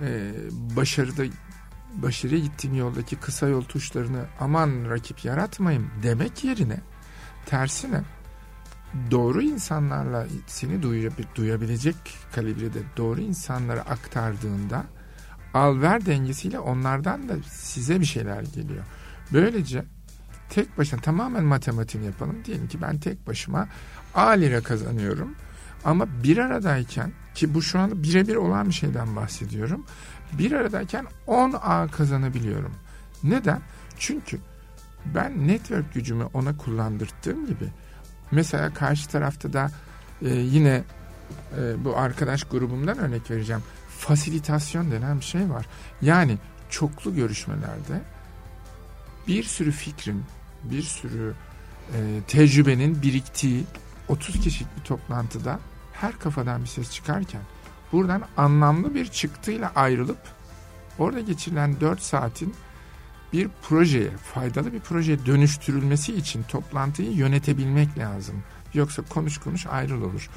[0.00, 1.24] Ee, başarıda
[1.94, 6.80] başarıya gittiğim yoldaki kısa yol tuşlarını aman rakip yaratmayayım demek yerine
[7.46, 8.02] tersine
[9.10, 10.82] doğru insanlarla seni
[11.34, 11.96] duyabilecek
[12.34, 14.84] kalibrede doğru insanlara aktardığında
[15.54, 18.84] al ver dengesiyle onlardan da size bir şeyler geliyor.
[19.32, 19.84] Böylece
[20.50, 22.36] tek başına tamamen matematiğini yapalım.
[22.44, 23.68] Diyelim ki ben tek başıma
[24.14, 25.34] A lira kazanıyorum.
[25.84, 29.86] Ama bir aradayken ki bu şu anda birebir olan bir şeyden bahsediyorum.
[30.32, 32.72] Bir aradayken 10 A kazanabiliyorum.
[33.24, 33.60] Neden?
[33.98, 34.38] Çünkü
[35.14, 37.68] ben network gücümü ona kullandırdığım gibi
[38.30, 39.70] mesela karşı tarafta da
[40.22, 40.84] e, yine
[41.58, 43.62] e, bu arkadaş grubumdan örnek vereceğim.
[43.98, 45.66] fasilitasyon denen bir şey var.
[46.02, 46.38] Yani
[46.70, 48.00] çoklu görüşmelerde
[49.28, 50.24] bir sürü fikrin,
[50.64, 51.34] bir sürü
[51.94, 53.64] e, tecrübenin biriktiği
[54.08, 55.60] 30 kişilik bir toplantıda
[55.92, 57.40] her kafadan bir ses çıkarken
[57.92, 60.18] buradan anlamlı bir çıktıyla ayrılıp
[60.98, 62.54] orada geçirilen 4 saatin
[63.32, 68.42] bir projeye, faydalı bir projeye dönüştürülmesi için toplantıyı yönetebilmek lazım.
[68.74, 70.30] Yoksa konuş konuş ayrıl olur.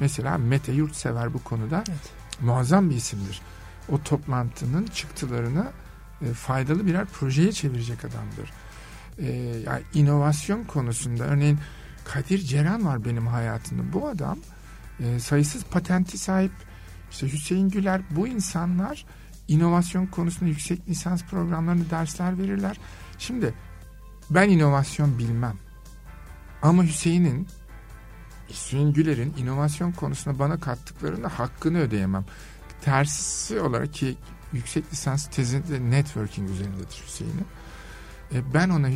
[0.00, 2.10] Mesela Mete Yurtsever bu konuda evet.
[2.40, 3.40] muazzam bir isimdir.
[3.88, 5.72] O toplantının çıktılarını
[6.22, 8.52] e, faydalı birer projeye çevirecek adamdır.
[9.18, 9.32] E,
[9.66, 11.58] yani inovasyon konusunda örneğin
[12.04, 13.92] Kadir Ceren var benim hayatımda.
[13.92, 14.38] Bu adam
[15.00, 16.52] e, sayısız patenti sahip.
[17.12, 19.06] İşte Hüseyin Güler bu insanlar
[19.48, 22.76] inovasyon konusunda yüksek lisans programlarında dersler verirler.
[23.18, 23.54] Şimdi
[24.30, 25.56] ben inovasyon bilmem.
[26.62, 27.48] Ama Hüseyin'in
[28.48, 32.24] Hüseyin Güler'in inovasyon konusunda bana kattıklarını hakkını ödeyemem.
[32.80, 34.16] Tersi olarak ki
[34.52, 37.46] yüksek lisans tezinde networking üzerindedir Hüseyin'in.
[38.34, 38.94] E, ben ona e,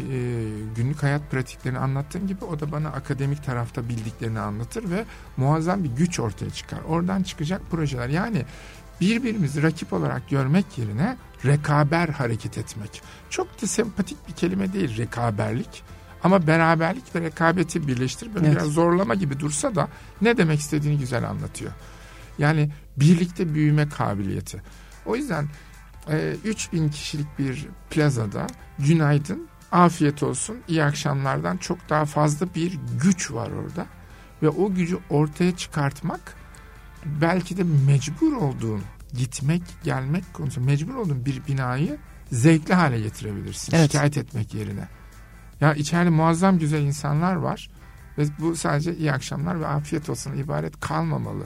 [0.77, 5.05] günlük hayat pratiklerini anlattığım gibi o da bana akademik tarafta bildiklerini anlatır ve
[5.37, 6.79] muazzam bir güç ortaya çıkar.
[6.89, 8.45] Oradan çıkacak projeler yani
[9.01, 13.03] birbirimizi rakip olarak görmek yerine rekaber hareket etmek.
[13.31, 15.83] Çok da sempatik bir kelime değil rekaberlik.
[16.23, 18.53] Ama beraberlik ve rekabeti birleştirip evet.
[18.53, 19.89] biraz zorlama gibi dursa da
[20.23, 21.73] ne demek istediğini güzel anlatıyor.
[22.39, 24.63] Yani birlikte büyüme kabiliyeti.
[25.07, 25.49] O yüzden
[26.11, 28.47] e, 3000 kişilik bir plazada
[28.79, 33.87] günaydın, afiyet olsun, iyi akşamlardan çok daha fazla bir güç var orada.
[34.43, 36.35] Ve o gücü ortaya çıkartmak
[37.05, 41.99] belki de mecbur olduğun gitmek gelmek konusunda mecbur olduğun bir binayı
[42.33, 43.77] zevkli hale getirebilirsin.
[43.77, 43.93] Evet.
[43.93, 44.89] Şikayet etmek yerine.
[45.61, 47.71] Ya içeride muazzam güzel insanlar var
[48.19, 51.45] ve bu sadece iyi akşamlar ve afiyet olsun ibaret kalmamalı.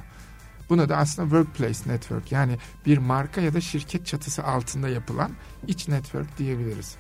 [0.71, 5.31] Buna da aslında workplace network yani bir marka ya da şirket çatısı altında yapılan
[5.67, 6.97] iç network diyebiliriz.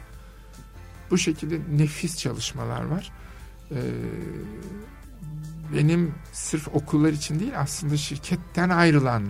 [1.10, 3.12] Bu şekilde nefis çalışmalar var.
[3.70, 3.76] Ee,
[5.74, 9.22] benim sırf okullar için değil aslında şirketten ayrılan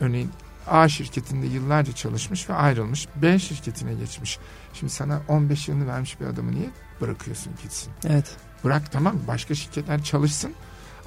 [0.00, 0.30] örneğin
[0.66, 3.08] A şirketinde yıllarca çalışmış ve ayrılmış.
[3.16, 4.38] B şirketine geçmiş.
[4.74, 7.92] Şimdi sana 15 yılını vermiş bir adamı niye bırakıyorsun gitsin?
[8.08, 8.36] Evet.
[8.64, 10.54] Bırak tamam başka şirketler çalışsın.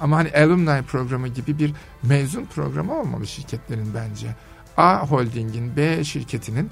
[0.02, 4.36] Ama hani alumni programı gibi bir mezun programı olmalı şirketlerin bence.
[4.76, 6.70] A holdingin, B şirketinin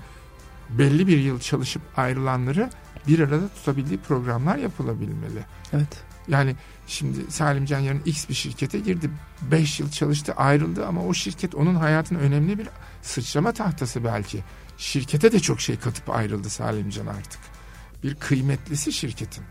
[0.70, 2.70] belli bir yıl çalışıp ayrılanları
[3.08, 5.44] bir arada tutabildiği programlar yapılabilmeli.
[5.72, 6.02] Evet.
[6.28, 9.10] Yani şimdi Salim Can yarın X bir şirkete girdi.
[9.50, 12.68] 5 yıl çalıştı ayrıldı ama o şirket onun hayatının önemli bir
[13.02, 14.44] sıçrama tahtası belki.
[14.78, 17.40] Şirkete de çok şey katıp ayrıldı Salim Can artık.
[18.02, 19.44] Bir kıymetlisi şirketin.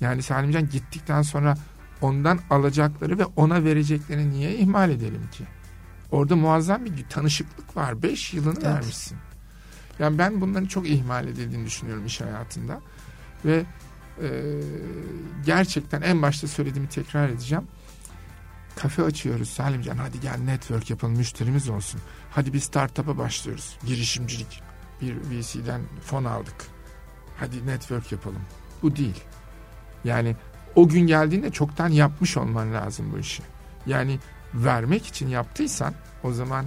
[0.00, 1.56] Yani Salim Can gittikten sonra
[2.00, 5.44] ondan alacakları ve ona vereceklerini niye ihmal edelim ki?
[6.10, 8.02] Orada muazzam bir tanışıklık var.
[8.02, 8.64] 5 yılını evet.
[8.64, 9.18] vermişsin.
[9.98, 12.80] Yani ben bunların çok ihmal edildiğini düşünüyorum iş hayatında.
[13.44, 13.64] Ve
[14.22, 14.28] e,
[15.46, 17.64] gerçekten en başta söylediğimi tekrar edeceğim.
[18.76, 22.00] Kafe açıyoruz Salimcan hadi gel network yapalım müşterimiz olsun.
[22.30, 23.78] Hadi bir startup'a başlıyoruz.
[23.86, 24.62] Girişimcilik.
[25.00, 26.54] Bir VC'den fon aldık.
[27.36, 28.42] Hadi network yapalım.
[28.82, 29.24] Bu değil.
[30.04, 30.36] Yani
[30.76, 33.42] o gün geldiğinde çoktan yapmış olman lazım bu işi.
[33.86, 34.18] Yani
[34.54, 36.64] vermek için yaptıysan o zaman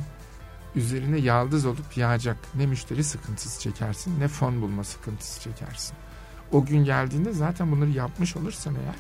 [0.76, 2.38] üzerine yaldız olup yağacak.
[2.56, 5.98] Ne müşteri sıkıntısı çekersin ne fon bulma sıkıntısı çekersin.
[6.52, 8.96] O gün geldiğinde zaten bunları yapmış olursan eğer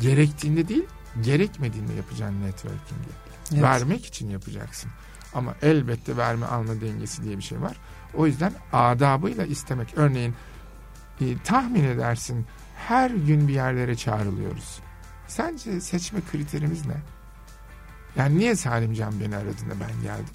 [0.00, 0.86] gerektiğinde değil
[1.22, 3.12] gerekmediğinde yapacaksın networking'i.
[3.52, 3.62] Evet.
[3.62, 4.90] Vermek için yapacaksın.
[5.34, 7.76] Ama elbette verme alma dengesi diye bir şey var.
[8.14, 9.88] O yüzden adabıyla istemek.
[9.96, 10.34] Örneğin
[11.20, 12.46] e, tahmin edersin
[12.88, 14.80] her gün bir yerlere çağrılıyoruz.
[15.26, 16.96] Sence seçme kriterimiz ne?
[18.16, 20.34] Yani niye Salimcan beni aradığında ben geldim?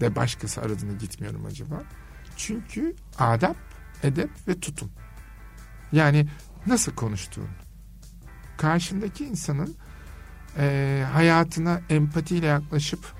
[0.00, 1.82] De başkası aradığında gitmiyorum acaba?
[2.36, 3.56] Çünkü adap,
[4.02, 4.90] edep ve tutum.
[5.92, 6.28] Yani
[6.66, 7.48] nasıl konuştuğun.
[8.56, 9.74] Karşındaki insanın
[10.58, 13.12] e, hayatına empatiyle yaklaşıp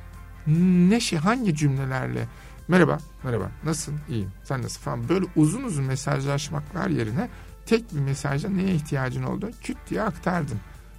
[0.89, 2.29] ne şey hangi cümlelerle
[2.69, 7.29] merhaba merhaba nasılsın iyiyim sen nasıl falan böyle uzun uzun mesajlaşmaklar yerine
[7.67, 10.59] tek bir mesajda neye ihtiyacın oldu küt diye aktardın.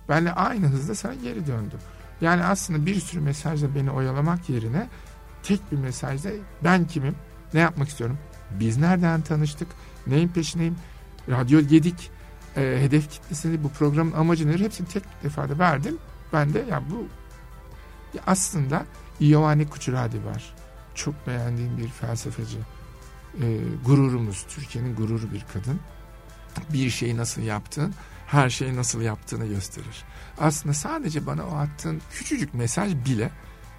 [0.09, 1.80] Benle aynı hızda sana geri döndüm.
[2.22, 4.88] Yani aslında bir sürü mesajla beni oyalamak yerine
[5.43, 6.30] tek bir mesajda
[6.63, 7.16] ben kimim,
[7.53, 8.18] ne yapmak istiyorum,
[8.59, 9.68] biz nereden tanıştık,
[10.07, 10.76] neyin peşindeyim,
[11.30, 12.11] radyo yedik,
[12.57, 15.97] e, hedef kitlesini bu programın amacı nedir hepsini tek defada verdim.
[16.34, 17.07] Ben de ya bu
[18.13, 18.86] ya aslında
[19.20, 20.55] Giovanni Kucuradi var.
[20.95, 22.57] Çok beğendiğim bir felsefeci.
[23.41, 25.80] E, gururumuz, Türkiye'nin gururu bir kadın.
[26.73, 27.93] Bir şeyi nasıl yaptığın,
[28.27, 30.03] her şeyi nasıl yaptığını gösterir.
[30.37, 33.31] Aslında sadece bana o attığın küçücük mesaj bile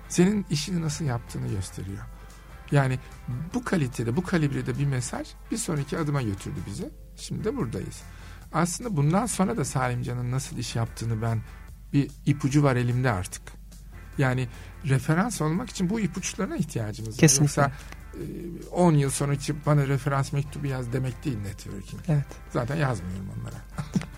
[0.09, 2.05] senin işini nasıl yaptığını gösteriyor.
[2.71, 2.99] Yani
[3.55, 6.91] bu kalitede, bu kalibrede bir mesaj bir sonraki adıma götürdü bizi.
[7.17, 8.03] Şimdi de buradayız.
[8.53, 11.43] Aslında bundan sonra da Salimcan'ın nasıl iş yaptığını ben
[11.93, 13.43] bir ipucu var elimde artık.
[14.19, 14.49] Yani
[14.85, 17.19] referans olmak için bu ipuçlarına ihtiyacımız var.
[17.19, 17.63] Kesinlikle.
[17.63, 17.73] Yoksa
[18.73, 19.33] 10 yıl sonra
[19.67, 22.03] bana referans mektubu yaz demek değil networking.
[22.09, 22.25] Evet.
[22.53, 23.57] Zaten yazmıyorum onlara.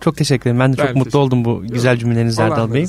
[0.00, 0.60] Çok teşekkür ederim.
[0.60, 2.86] Ben de Ben çok mutlu oldum bu güzel cümleniz Erdal Bey.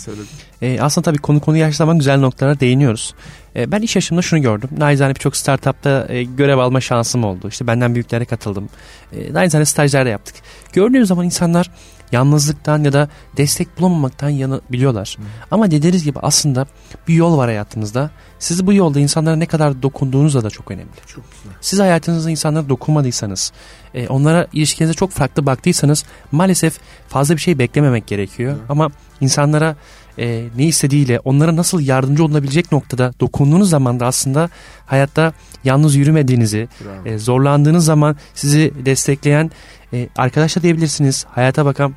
[0.61, 3.15] Ee, aslında tabii konu konuyu yaşlaman güzel noktalara değiniyoruz.
[3.55, 4.69] Ee, ben iş yaşamında şunu gördüm.
[4.77, 7.47] Naizane birçok startupta e, görev alma şansım oldu.
[7.47, 8.69] İşte benden büyüklere katıldım.
[9.13, 10.35] E, naizane stajlar da yaptık.
[10.73, 11.71] Gördüğüm zaman insanlar
[12.11, 15.17] yalnızlıktan ya da destek bulamamaktan yanı biliyorlar.
[15.51, 16.67] Ama dediğiniz gibi aslında
[17.07, 18.11] bir yol var hayatınızda.
[18.39, 20.89] Siz bu yolda insanlara ne kadar dokunduğunuz da, da çok önemli.
[21.07, 21.57] Çok güzel.
[21.61, 23.51] Siz hayatınızda insanlara dokunmadıysanız,
[23.93, 28.51] e, onlara ilişkinize çok farklı baktıysanız maalesef fazla bir şey beklememek gerekiyor.
[28.51, 28.69] Evet.
[28.69, 28.89] Ama
[29.21, 29.75] insanlara
[30.19, 34.49] e, ne istediğiyle, onlara nasıl yardımcı olunabilecek noktada dokunduğunuz zaman da aslında
[34.85, 37.07] hayatta yalnız yürümediğinizi, Bravo.
[37.07, 39.51] e, zorlandığınız zaman sizi destekleyen
[39.93, 41.25] e, arkadaş da diyebilirsiniz.
[41.29, 41.95] Hayata bakan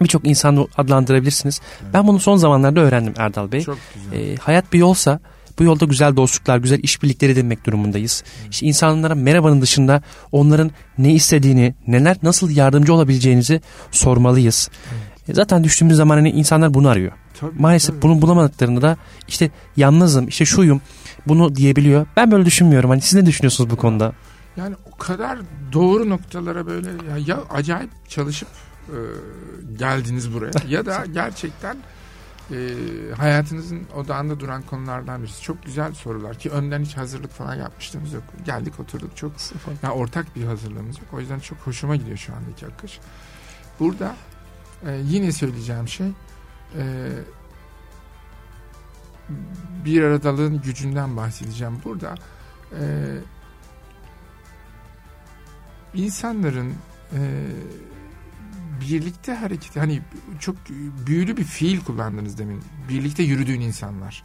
[0.00, 1.60] birçok insan adlandırabilirsiniz.
[1.82, 1.94] Evet.
[1.94, 3.60] Ben bunu son zamanlarda öğrendim Erdal Bey.
[3.60, 4.32] Çok güzel.
[4.32, 5.20] E, hayat bir yolsa
[5.58, 8.24] bu yolda güzel dostluklar, güzel işbirlikleri edinmek durumundayız.
[8.50, 14.70] İşte insanlara merhabanın dışında onların ne istediğini, neler nasıl yardımcı olabileceğinizi sormalıyız.
[15.28, 17.12] E, Zaten düştüğümüz zaman hani insanlar bunu arıyor.
[17.40, 18.02] Tabii, Maalesef tabii.
[18.02, 18.96] bunu bulamadıklarında da
[19.28, 20.80] işte yalnızım, işte şuyum
[21.26, 22.06] bunu diyebiliyor.
[22.16, 22.90] Ben böyle düşünmüyorum.
[22.90, 24.12] Hani siz ne düşünüyorsunuz bu konuda?
[24.56, 25.38] Yani o kadar
[25.72, 28.48] doğru noktalara böyle ya, ya acayip çalışıp
[28.88, 28.96] e,
[29.78, 31.76] geldiniz buraya ya da gerçekten
[32.50, 32.56] e,
[33.16, 35.42] hayatınızın odağında duran konulardan birisi.
[35.42, 38.24] Çok güzel sorular ki önden hiç hazırlık falan yapmıştığımız yok.
[38.46, 39.32] Geldik oturduk çok
[39.82, 41.08] ya ortak bir hazırlığımız yok.
[41.12, 43.00] O yüzden çok hoşuma gidiyor şu andaki akış.
[43.80, 44.16] Burada
[44.86, 46.06] e, yine söyleyeceğim şey
[46.78, 47.10] e,
[49.84, 51.74] bir aradalığın gücünden bahsedeceğim.
[51.84, 52.14] Burada
[52.72, 52.82] e,
[55.94, 56.74] insanların
[57.12, 57.18] e,
[58.80, 60.02] birlikte hareket hani
[60.40, 60.56] çok
[61.06, 62.62] büyülü bir fiil kullandınız demin.
[62.88, 64.22] Birlikte yürüdüğün insanlar.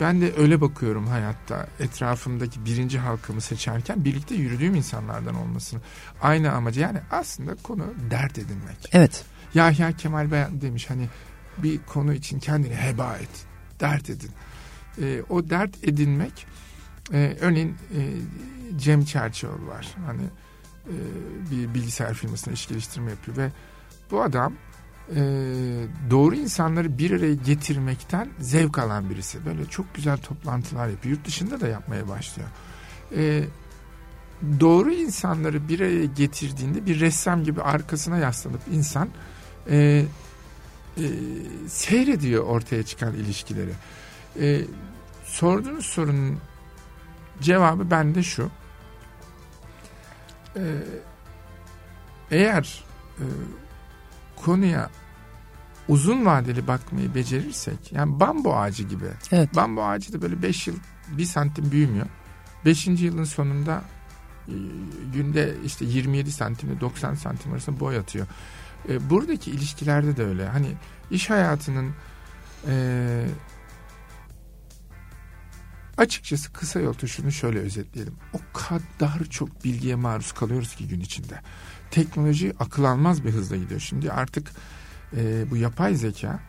[0.00, 1.66] Ben de öyle bakıyorum hayatta.
[1.80, 5.80] Etrafımdaki birinci halkımı seçerken birlikte yürüdüğüm insanlardan olmasını.
[6.22, 8.76] Aynı amacı yani aslında konu dert edinmek.
[8.92, 9.24] Evet.
[9.54, 11.08] Yahya Kemal Bey demiş hani
[11.62, 13.46] bir konu için kendini heba et.
[13.80, 14.30] Dert edin.
[15.02, 16.46] E, o dert edinmek
[17.12, 18.00] e, örneğin e,
[18.78, 19.94] Cem Çerçioğlu var.
[20.06, 20.22] Hani
[20.86, 20.94] e,
[21.50, 23.50] bir bilgisayar firmasına iş geliştirme yapıyor ve
[24.10, 24.52] bu adam
[25.10, 25.20] e,
[26.10, 29.46] doğru insanları bir araya getirmekten zevk alan birisi.
[29.46, 31.16] Böyle çok güzel toplantılar yapıyor.
[31.16, 32.48] Yurt dışında da yapmaya başlıyor.
[33.16, 33.44] E,
[34.60, 39.08] doğru insanları bir araya getirdiğinde bir ressam gibi arkasına yaslanıp insan
[39.70, 40.04] e,
[40.98, 41.08] e,
[41.68, 43.72] seyrediyor ortaya çıkan ilişkileri.
[44.40, 44.60] E,
[45.24, 46.38] sorduğunuz sorunun
[47.40, 48.50] cevabı bende şu.
[50.56, 50.62] E,
[52.30, 52.84] eğer
[53.18, 53.24] e,
[54.36, 54.90] konuya
[55.88, 59.04] uzun vadeli bakmayı becerirsek yani bambu ağacı gibi.
[59.32, 59.56] Evet.
[59.56, 60.76] Bambu ağacı da böyle 5 yıl
[61.08, 62.06] bir santim büyümüyor.
[62.64, 62.86] 5.
[62.86, 63.82] yılın sonunda
[64.48, 64.54] e,
[65.14, 68.26] günde işte 27 santimle 90 santim arasında boy atıyor.
[68.88, 70.48] E, buradaki ilişkilerde de öyle.
[70.48, 70.74] Hani
[71.10, 71.94] iş hayatının
[72.68, 73.24] e,
[75.96, 78.14] açıkçası kısa yol tuşunu şöyle özetleyelim.
[78.32, 81.40] O kadar çok bilgiye maruz kalıyoruz ki gün içinde.
[81.90, 83.80] Teknoloji akıl almaz bir hızla gidiyor.
[83.80, 84.50] Şimdi artık
[85.16, 86.40] e, bu yapay zeka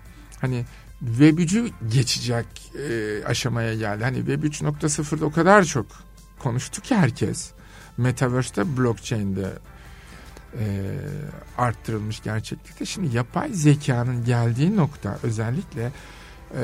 [0.41, 0.65] hani
[0.99, 2.45] Web 3'ü geçecek
[2.89, 4.03] e, aşamaya geldi.
[4.03, 5.85] Hani Web 3.0'da o kadar çok
[6.39, 7.51] konuştu ki herkes.
[7.97, 9.49] Metaverse'de, blockchain'de
[10.59, 10.65] e,
[11.57, 12.85] arttırılmış gerçeklikte.
[12.85, 15.91] Şimdi yapay zekanın geldiği nokta özellikle
[16.55, 16.63] e,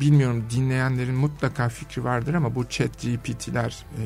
[0.00, 4.02] bilmiyorum dinleyenlerin mutlaka fikri vardır ama bu chat GPT'ler, e,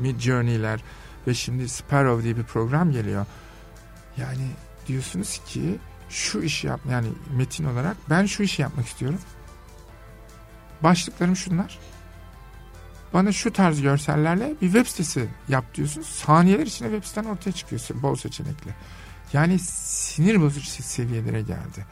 [0.00, 0.80] Mid Journey'ler
[1.26, 3.26] ve şimdi Sparrow diye bir program geliyor.
[4.16, 4.46] Yani
[4.86, 5.78] diyorsunuz ki
[6.08, 9.18] şu işi yap yani metin olarak ben şu işi yapmak istiyorum.
[10.82, 11.78] Başlıklarım şunlar.
[13.12, 16.06] Bana şu tarz görsellerle bir web sitesi yap diyorsunuz.
[16.06, 18.74] Saniyeler içinde web siten ortaya çıkıyor bol seçenekli.
[19.32, 21.86] Yani sinir bozucu seviyelere geldi.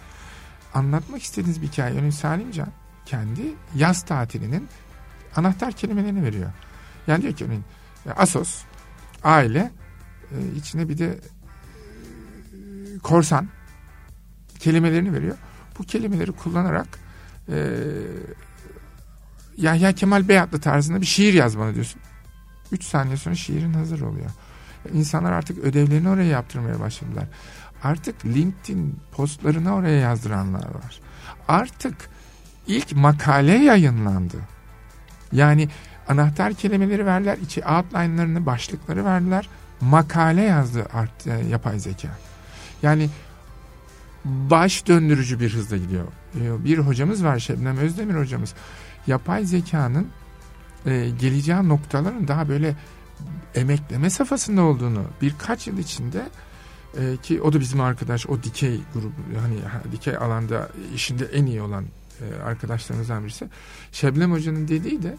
[0.74, 1.94] Anlatmak istediğiniz bir hikaye.
[1.94, 2.68] Örneğin Salimcan
[3.06, 3.42] kendi
[3.74, 4.68] yaz tatilinin
[5.36, 6.50] anahtar kelimelerini veriyor.
[7.06, 7.64] Yani diyor ki örneğin
[8.16, 8.62] Asos,
[9.24, 9.70] aile,
[10.32, 11.18] e, içine bir de e,
[13.02, 13.48] korsan
[14.58, 15.36] kelimelerini veriyor.
[15.78, 16.88] Bu kelimeleri kullanarak
[17.48, 17.54] e,
[19.56, 22.00] Yahya Kemal Beyatlı tarzında bir şiir yaz bana diyorsun.
[22.72, 24.30] Üç saniye sonra şiirin hazır oluyor.
[24.92, 27.24] İnsanlar artık ödevlerini oraya yaptırmaya başladılar.
[27.82, 31.00] Artık LinkedIn postlarını oraya yazdıranlar var.
[31.48, 31.94] Artık
[32.66, 34.36] ilk makale yayınlandı.
[35.32, 35.68] Yani
[36.08, 37.38] Anahtar kelimeleri verdiler.
[37.38, 39.48] içi outline'larını, başlıkları verdiler.
[39.80, 42.08] Makale yazdı art, e, yapay zeka.
[42.82, 43.08] Yani
[44.24, 46.04] baş döndürücü bir hızla gidiyor.
[46.40, 48.54] E, bir hocamız var Şebnem Özdemir hocamız.
[49.06, 50.08] Yapay zekanın
[50.86, 52.76] e, geleceği noktaların daha böyle
[53.54, 56.22] emekleme safhasında olduğunu birkaç yıl içinde
[56.98, 59.56] e, ki o da bizim arkadaş o dikey grubu hani
[59.92, 61.84] dikey alanda işinde en iyi olan
[62.20, 63.48] e, arkadaşlarımızdan birisi.
[63.92, 65.16] Şebnem Hoca'nın dediği de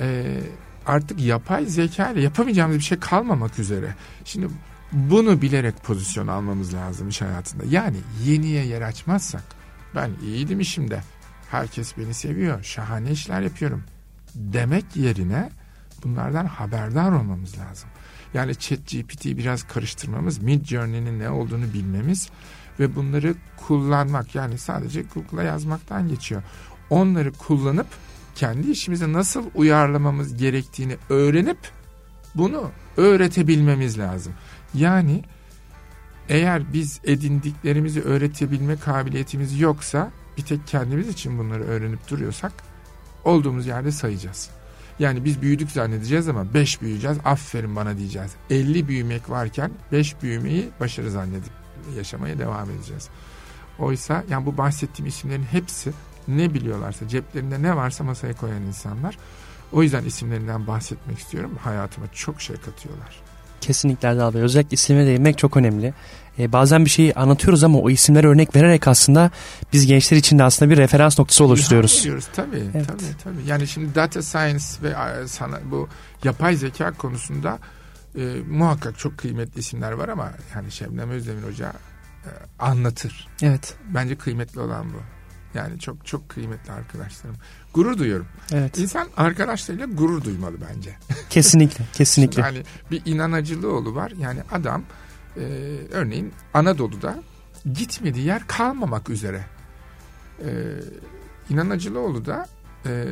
[0.00, 0.40] e,
[0.86, 3.94] artık yapay zeka ile yapamayacağımız bir şey kalmamak üzere.
[4.24, 4.48] Şimdi
[4.92, 7.64] bunu bilerek pozisyon almamız lazım iş hayatında.
[7.70, 9.42] Yani yeniye yer açmazsak
[9.94, 11.02] ben iyiydim işimde.
[11.50, 12.62] Herkes beni seviyor.
[12.62, 13.84] Şahane işler yapıyorum.
[14.34, 15.50] Demek yerine
[16.04, 17.88] bunlardan haberdar olmamız lazım.
[18.34, 22.30] Yani chat GPT'yi biraz karıştırmamız, Mid Journey'nin ne olduğunu bilmemiz
[22.80, 26.42] ve bunları kullanmak yani sadece Google'a yazmaktan geçiyor.
[26.90, 27.86] Onları kullanıp
[28.34, 31.58] kendi işimize nasıl uyarlamamız gerektiğini öğrenip
[32.34, 34.32] bunu öğretebilmemiz lazım.
[34.74, 35.24] Yani
[36.28, 42.52] eğer biz edindiklerimizi öğretebilme kabiliyetimiz yoksa bir tek kendimiz için bunları öğrenip duruyorsak
[43.24, 44.50] olduğumuz yerde sayacağız.
[44.98, 48.30] Yani biz büyüdük zannedeceğiz ama 5 büyüyeceğiz aferin bana diyeceğiz.
[48.50, 51.52] 50 büyümek varken 5 büyümeyi başarı zannedip
[51.96, 53.08] yaşamaya devam edeceğiz.
[53.78, 55.92] Oysa yani bu bahsettiğim isimlerin hepsi
[56.28, 59.18] ne biliyorlarsa ceplerinde ne varsa masaya koyan insanlar.
[59.72, 61.58] O yüzden isimlerinden bahsetmek istiyorum.
[61.60, 63.20] Hayatıma çok şey katıyorlar.
[63.60, 64.42] Kesinlikle Erdal Bey.
[64.42, 65.94] Özellikle isimlere değinmek çok önemli.
[66.38, 69.30] Ee, bazen bir şeyi anlatıyoruz ama o isimlere örnek vererek aslında
[69.72, 72.06] biz gençler için de aslında bir referans noktası oluşturuyoruz.
[72.06, 72.86] İlham tabii, evet.
[72.88, 73.42] tabii tabii.
[73.46, 75.88] Yani şimdi data science ve e, sana bu
[76.24, 77.58] yapay zeka konusunda
[78.18, 78.20] e,
[78.50, 81.72] muhakkak çok kıymetli isimler var ama yani Şebnem Özdemir Hoca
[82.24, 83.28] e, anlatır.
[83.42, 83.74] Evet.
[83.94, 84.98] Bence kıymetli olan bu.
[85.54, 87.36] Yani çok çok kıymetli arkadaşlarım.
[87.74, 88.26] Gurur duyuyorum.
[88.52, 88.78] Evet.
[88.78, 90.96] İnsan arkadaşlarıyla gurur duymalı bence.
[91.30, 92.42] Kesinlikle, kesinlikle.
[92.42, 94.12] yani bir inanacılığı var.
[94.18, 94.82] Yani adam
[95.38, 95.44] e,
[95.92, 97.18] örneğin Anadolu'da
[97.74, 99.44] gitmediği yer kalmamak üzere.
[100.40, 100.48] E,
[101.50, 102.46] İnanacılıoğlu da
[102.86, 103.04] e,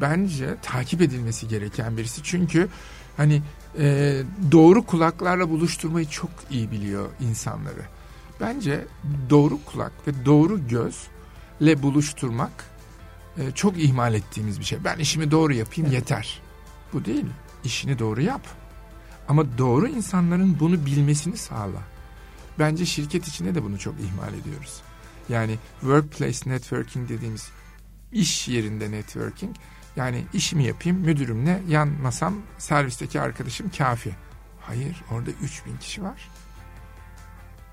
[0.00, 2.22] bence takip edilmesi gereken birisi.
[2.22, 2.68] Çünkü
[3.16, 3.42] hani
[3.78, 7.82] e, doğru kulaklarla buluşturmayı çok iyi biliyor insanları.
[8.40, 8.84] Bence
[9.30, 12.64] doğru kulak ve doğru gözle buluşturmak
[13.38, 14.78] e, çok ihmal ettiğimiz bir şey.
[14.84, 16.00] Ben işimi doğru yapayım evet.
[16.00, 16.42] yeter.
[16.92, 17.26] Bu değil.
[17.64, 18.63] İşini doğru yap.
[19.28, 21.80] Ama doğru insanların bunu bilmesini sağla.
[22.58, 24.82] Bence şirket içinde de bunu çok ihmal ediyoruz.
[25.28, 27.50] Yani workplace networking dediğimiz
[28.12, 29.56] iş yerinde networking.
[29.96, 34.14] Yani işimi yapayım müdürümle yan masam servisteki arkadaşım kafi.
[34.60, 36.30] Hayır orada 3000 kişi var.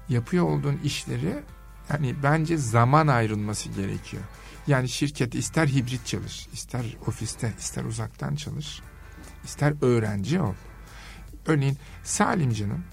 [0.09, 1.43] Yapıyor olduğun işleri
[1.89, 4.23] yani bence zaman ayrılması gerekiyor.
[4.67, 8.81] Yani şirket ister hibrit çalış, ister ofiste, ister uzaktan çalış,
[9.43, 10.53] ister öğrenci ol.
[11.45, 12.83] Örneğin Salimcan'ın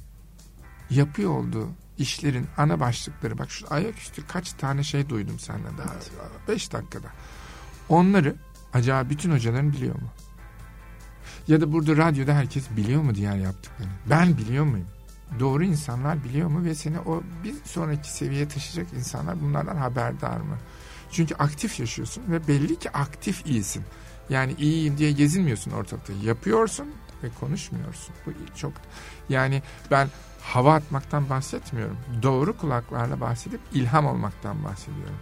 [0.91, 1.69] yapıyor olduğu
[1.99, 6.03] işlerin ana başlıkları bak şu ayaküstü kaç tane şey duydum senden daha 5
[6.49, 6.73] evet.
[6.73, 7.09] dakikada.
[7.89, 8.37] Onları
[8.73, 10.09] acaba bütün hocaların biliyor mu?
[11.49, 13.93] Ya da burada radyoda herkes biliyor mu diğer yaptıklarını?
[14.11, 14.87] Ben biliyor muyum?
[15.41, 20.59] Doğru insanlar biliyor mu ve seni o bir sonraki seviyeye taşıyacak insanlar bunlardan haberdar mı?
[21.11, 23.85] Çünkü aktif yaşıyorsun ve belli ki aktif iyisin.
[24.31, 26.13] Yani iyiyim diye gezinmiyorsun ortalıkta.
[26.13, 26.87] Yapıyorsun
[27.23, 28.15] ve konuşmuyorsun.
[28.27, 28.73] Bu çok
[29.29, 30.09] yani ben
[30.41, 31.97] hava atmaktan bahsetmiyorum.
[32.23, 35.19] Doğru kulaklarla bahsedip ilham olmaktan bahsediyorum.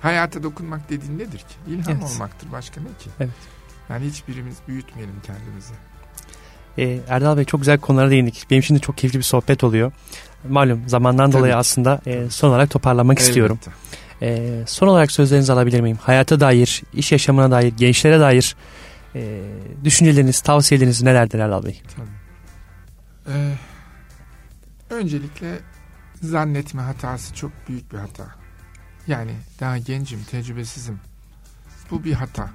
[0.00, 1.54] Hayata dokunmak dediğin nedir ki?
[1.66, 2.10] İlham evet.
[2.14, 2.52] olmaktır.
[2.52, 3.10] Başka ne ki?
[3.20, 3.30] Evet.
[3.88, 5.74] Yani hiçbirimiz büyütmeyelim kendimizi.
[6.78, 8.46] Ee, Erdal Bey çok güzel konulara değindik.
[8.50, 9.92] Benim de çok keyifli bir sohbet oluyor.
[10.48, 11.38] Malum zamandan Tabii.
[11.38, 13.28] dolayı aslında e, son olarak toparlamak Elbette.
[13.28, 13.58] istiyorum.
[14.22, 15.98] E, son olarak sözlerinizi alabilir miyim?
[16.02, 18.56] Hayata dair, iş yaşamına dair, gençlere dair
[19.14, 19.52] e,
[19.84, 21.82] düşünceleriniz, tavsiyeleriniz nelerdir Erdal Bey?
[21.96, 22.08] Tabii.
[23.28, 23.54] Ee,
[24.90, 25.58] öncelikle
[26.22, 28.34] zannetme hatası çok büyük bir hata.
[29.06, 31.00] Yani daha gencim, tecrübesizim.
[31.90, 32.50] Bu bir hata.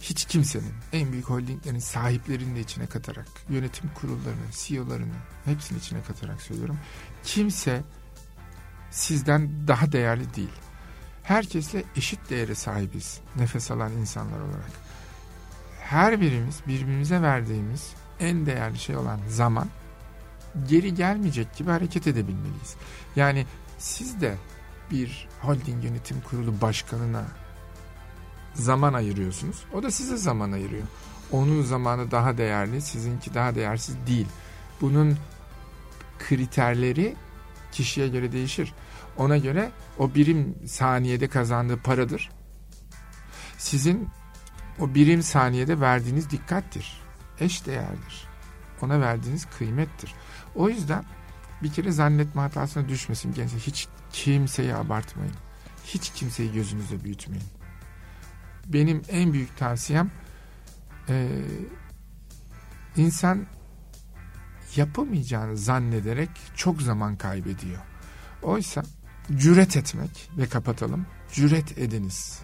[0.00, 6.42] Hiç kimsenin, en büyük holdinglerin sahiplerini de içine katarak, yönetim kurullarını, CEO'larını hepsini içine katarak
[6.42, 6.78] söylüyorum.
[7.24, 7.82] Kimse
[8.90, 10.52] sizden daha değerli değil.
[11.22, 14.70] Herkesle eşit değere sahibiz nefes alan insanlar olarak.
[15.92, 19.68] Her birimiz birbirimize verdiğimiz en değerli şey olan zaman
[20.68, 22.76] geri gelmeyecek gibi hareket edebilmeliyiz.
[23.16, 23.46] Yani
[23.78, 24.34] siz de
[24.90, 27.24] bir holding yönetim kurulu başkanına
[28.54, 29.64] zaman ayırıyorsunuz.
[29.74, 30.82] O da size zaman ayırıyor.
[31.32, 34.26] Onun zamanı daha değerli, sizinki daha değersiz değil.
[34.80, 35.18] Bunun
[36.18, 37.16] kriterleri
[37.72, 38.74] kişiye göre değişir.
[39.16, 42.30] Ona göre o birim saniyede kazandığı paradır.
[43.58, 44.08] Sizin
[44.82, 47.00] o birim saniyede verdiğiniz dikkattir.
[47.40, 48.28] Eş değerdir.
[48.82, 50.14] Ona verdiğiniz kıymettir.
[50.54, 51.04] O yüzden
[51.62, 53.58] bir kere zannetme hatasına düşmesin gençler.
[53.58, 55.34] Hiç kimseyi abartmayın.
[55.84, 57.44] Hiç kimseyi gözünüzde büyütmeyin.
[58.66, 60.10] Benim en büyük tavsiyem
[61.08, 61.28] e,
[62.96, 63.46] insan
[64.76, 67.80] yapamayacağını zannederek çok zaman kaybediyor.
[68.42, 68.82] Oysa
[69.36, 71.06] cüret etmek ve kapatalım.
[71.32, 72.40] Cüret ediniz.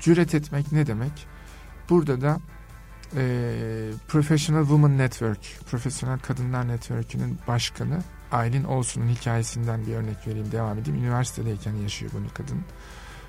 [0.00, 1.33] Cüret etmek ne demek?
[1.90, 2.40] Burada da
[3.16, 3.24] e,
[4.08, 11.04] Professional Women Network, Profesyonel Kadınlar Network'ünün başkanı Aylin Olsun'un hikayesinden bir örnek vereyim, devam edeyim.
[11.04, 12.60] Üniversitedeyken yaşıyor bunu kadın.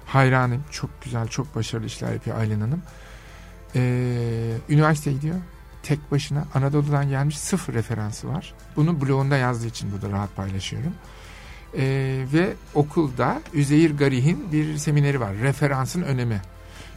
[0.05, 2.81] Hayranım, çok güzel, çok başarılı işler yapıyor Aylin Hanım.
[3.75, 5.35] Ee, üniversiteye gidiyor.
[5.83, 8.53] Tek başına Anadolu'dan gelmiş sıfır referansı var.
[8.75, 10.93] Bunu blogunda yazdığı için burada rahat paylaşıyorum.
[11.77, 15.33] Ee, ve okulda Üzeyir Garih'in bir semineri var.
[15.35, 16.41] Referansın önemi.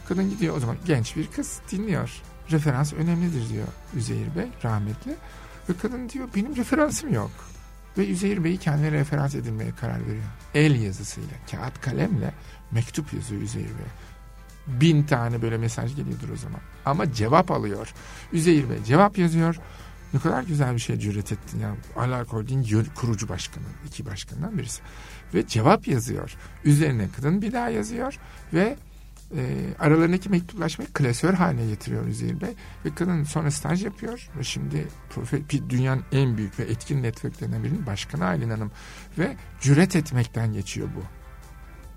[0.09, 2.21] Kadın gidiyor o zaman genç bir kız dinliyor.
[2.51, 5.15] Referans önemlidir diyor Üzeyir Bey rahmetli.
[5.69, 7.31] Ve kadın diyor benim referansım yok.
[7.97, 10.23] Ve Üzeyir Bey'i kendine referans edilmeye karar veriyor.
[10.53, 12.33] El yazısıyla, kağıt kalemle
[12.71, 13.85] mektup yazıyor Üzeyir Bey.
[14.67, 16.61] Bin tane böyle mesaj geliyordur o zaman.
[16.85, 17.93] Ama cevap alıyor.
[18.33, 19.55] Üzeyir Bey cevap yazıyor.
[20.13, 21.75] Ne kadar güzel bir şey cüret ettin ya.
[21.95, 24.81] Alak Holding kurucu başkanı, iki başkanından birisi.
[25.33, 26.35] Ve cevap yazıyor.
[26.65, 28.17] Üzerine kadın bir daha yazıyor
[28.53, 28.77] ve
[29.35, 32.53] e, aralarındaki mektuplaşmayı klasör haline getiriyor Üzeyir Bey.
[32.85, 34.87] Ve kadın sonra staj yapıyor ve şimdi
[35.69, 38.71] dünyanın en büyük ve etkin networklerinden birinin başkanı Aylin Hanım.
[39.17, 41.03] Ve cüret etmekten geçiyor bu.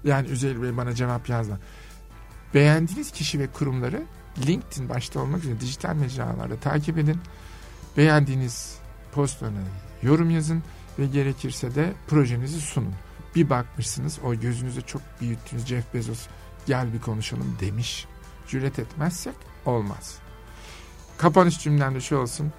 [0.08, 1.58] Yani Üzeyir Bey bana cevap yazma.
[2.54, 4.02] Beğendiğiniz kişi ve kurumları
[4.46, 7.20] LinkedIn başta olmak üzere dijital mecralarda takip edin.
[7.96, 8.78] Beğendiğiniz
[9.12, 9.58] postlarına
[10.02, 10.62] yorum yazın
[10.98, 12.94] ve gerekirse de projenizi sunun.
[13.36, 16.26] Bir bakmışsınız o gözünüzde çok büyüttüğünüz Jeff Bezos
[16.66, 18.06] gel bir konuşalım demiş.
[18.48, 19.34] Cüret etmezsek
[19.66, 20.18] olmaz.
[21.18, 22.52] Kapanış cümlemde şu olsun.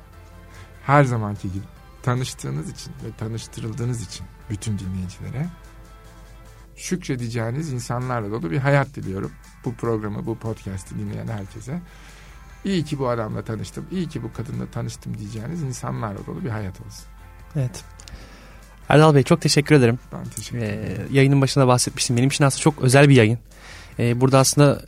[0.85, 1.65] Her zamanki gibi
[2.03, 5.47] tanıştığınız için ve tanıştırıldığınız için bütün dinleyicilere
[6.75, 9.31] şükredeceğiniz insanlarla dolu bir hayat diliyorum.
[9.65, 11.81] Bu programı, bu podcast'i dinleyen herkese.
[12.65, 16.81] İyi ki bu adamla tanıştım, iyi ki bu kadınla tanıştım diyeceğiniz insanlarla dolu bir hayat
[16.81, 17.05] olsun.
[17.55, 17.83] Evet.
[18.89, 19.99] Erdal Bey çok teşekkür ederim.
[20.11, 21.07] Ben teşekkür ederim.
[21.11, 22.17] Ee, yayının başında bahsetmiştim.
[22.17, 23.39] Benim için aslında çok özel bir yayın.
[23.99, 24.81] Ee, burada aslında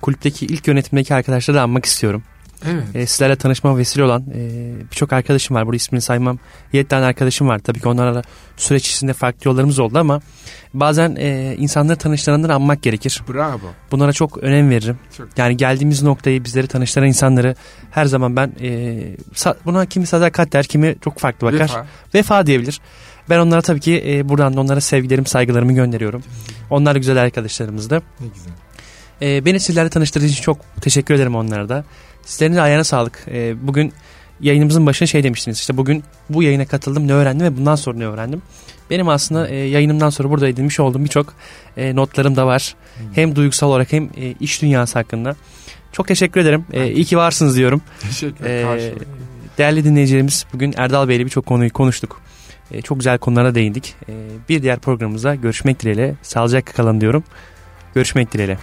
[0.00, 2.22] kulüpteki ilk yönetimdeki arkadaşları da anmak istiyorum.
[2.66, 2.84] Evet.
[2.94, 4.50] E, sizlerle tanışma vesile olan e,
[4.90, 5.66] birçok arkadaşım var.
[5.66, 6.38] Burada ismini saymam.
[6.72, 7.58] 7 tane arkadaşım var.
[7.58, 8.22] Tabii ki onlarla
[8.56, 10.20] süreç içinde farklı yollarımız oldu ama
[10.74, 13.22] bazen e, insanları tanıştıranları anmak gerekir.
[13.28, 13.60] Bravo.
[13.90, 14.98] Bunlara çok önem veririm.
[15.16, 15.28] Çok.
[15.36, 17.54] Yani geldiğimiz noktayı bizleri tanıştıran insanları
[17.90, 19.00] her zaman ben e,
[19.64, 21.60] buna kimi sadakat der kimi çok farklı bakar.
[21.60, 21.86] Vefa.
[22.14, 22.80] Vefa diyebilir.
[23.30, 26.22] Ben onlara tabii ki e, buradan da onlara sevgilerim, saygılarımı gönderiyorum.
[26.70, 28.02] Onlar güzel arkadaşlarımızdı.
[28.20, 28.52] Ne güzel.
[29.22, 31.84] E, beni sizlerle tanıştırdığı için çok teşekkür ederim onlara da.
[32.24, 33.24] Sizlerin de ayağına sağlık.
[33.28, 33.92] E, bugün
[34.40, 35.58] yayınımızın başına şey demiştiniz.
[35.58, 38.42] İşte bugün bu yayına katıldım ne öğrendim ve bundan sonra ne öğrendim.
[38.90, 41.34] Benim aslında e, yayınımdan sonra burada edinmiş olduğum birçok
[41.76, 42.74] e, notlarım da var.
[42.96, 43.06] Hmm.
[43.14, 45.36] Hem duygusal olarak hem e, iş dünyası hakkında.
[45.92, 46.64] Çok teşekkür ederim.
[46.72, 47.82] E, iyi ki varsınız diyorum.
[48.00, 48.98] Teşekkür ederim.
[49.58, 52.20] değerli dinleyicilerimiz bugün Erdal Bey ile birçok konuyu konuştuk.
[52.72, 53.94] E, çok güzel konulara değindik.
[54.08, 54.12] E,
[54.48, 56.14] bir diğer programımızda görüşmek dileğiyle.
[56.22, 57.24] Sağlıcakla kalın diyorum.
[57.94, 58.58] Görüşmek dileğiyle.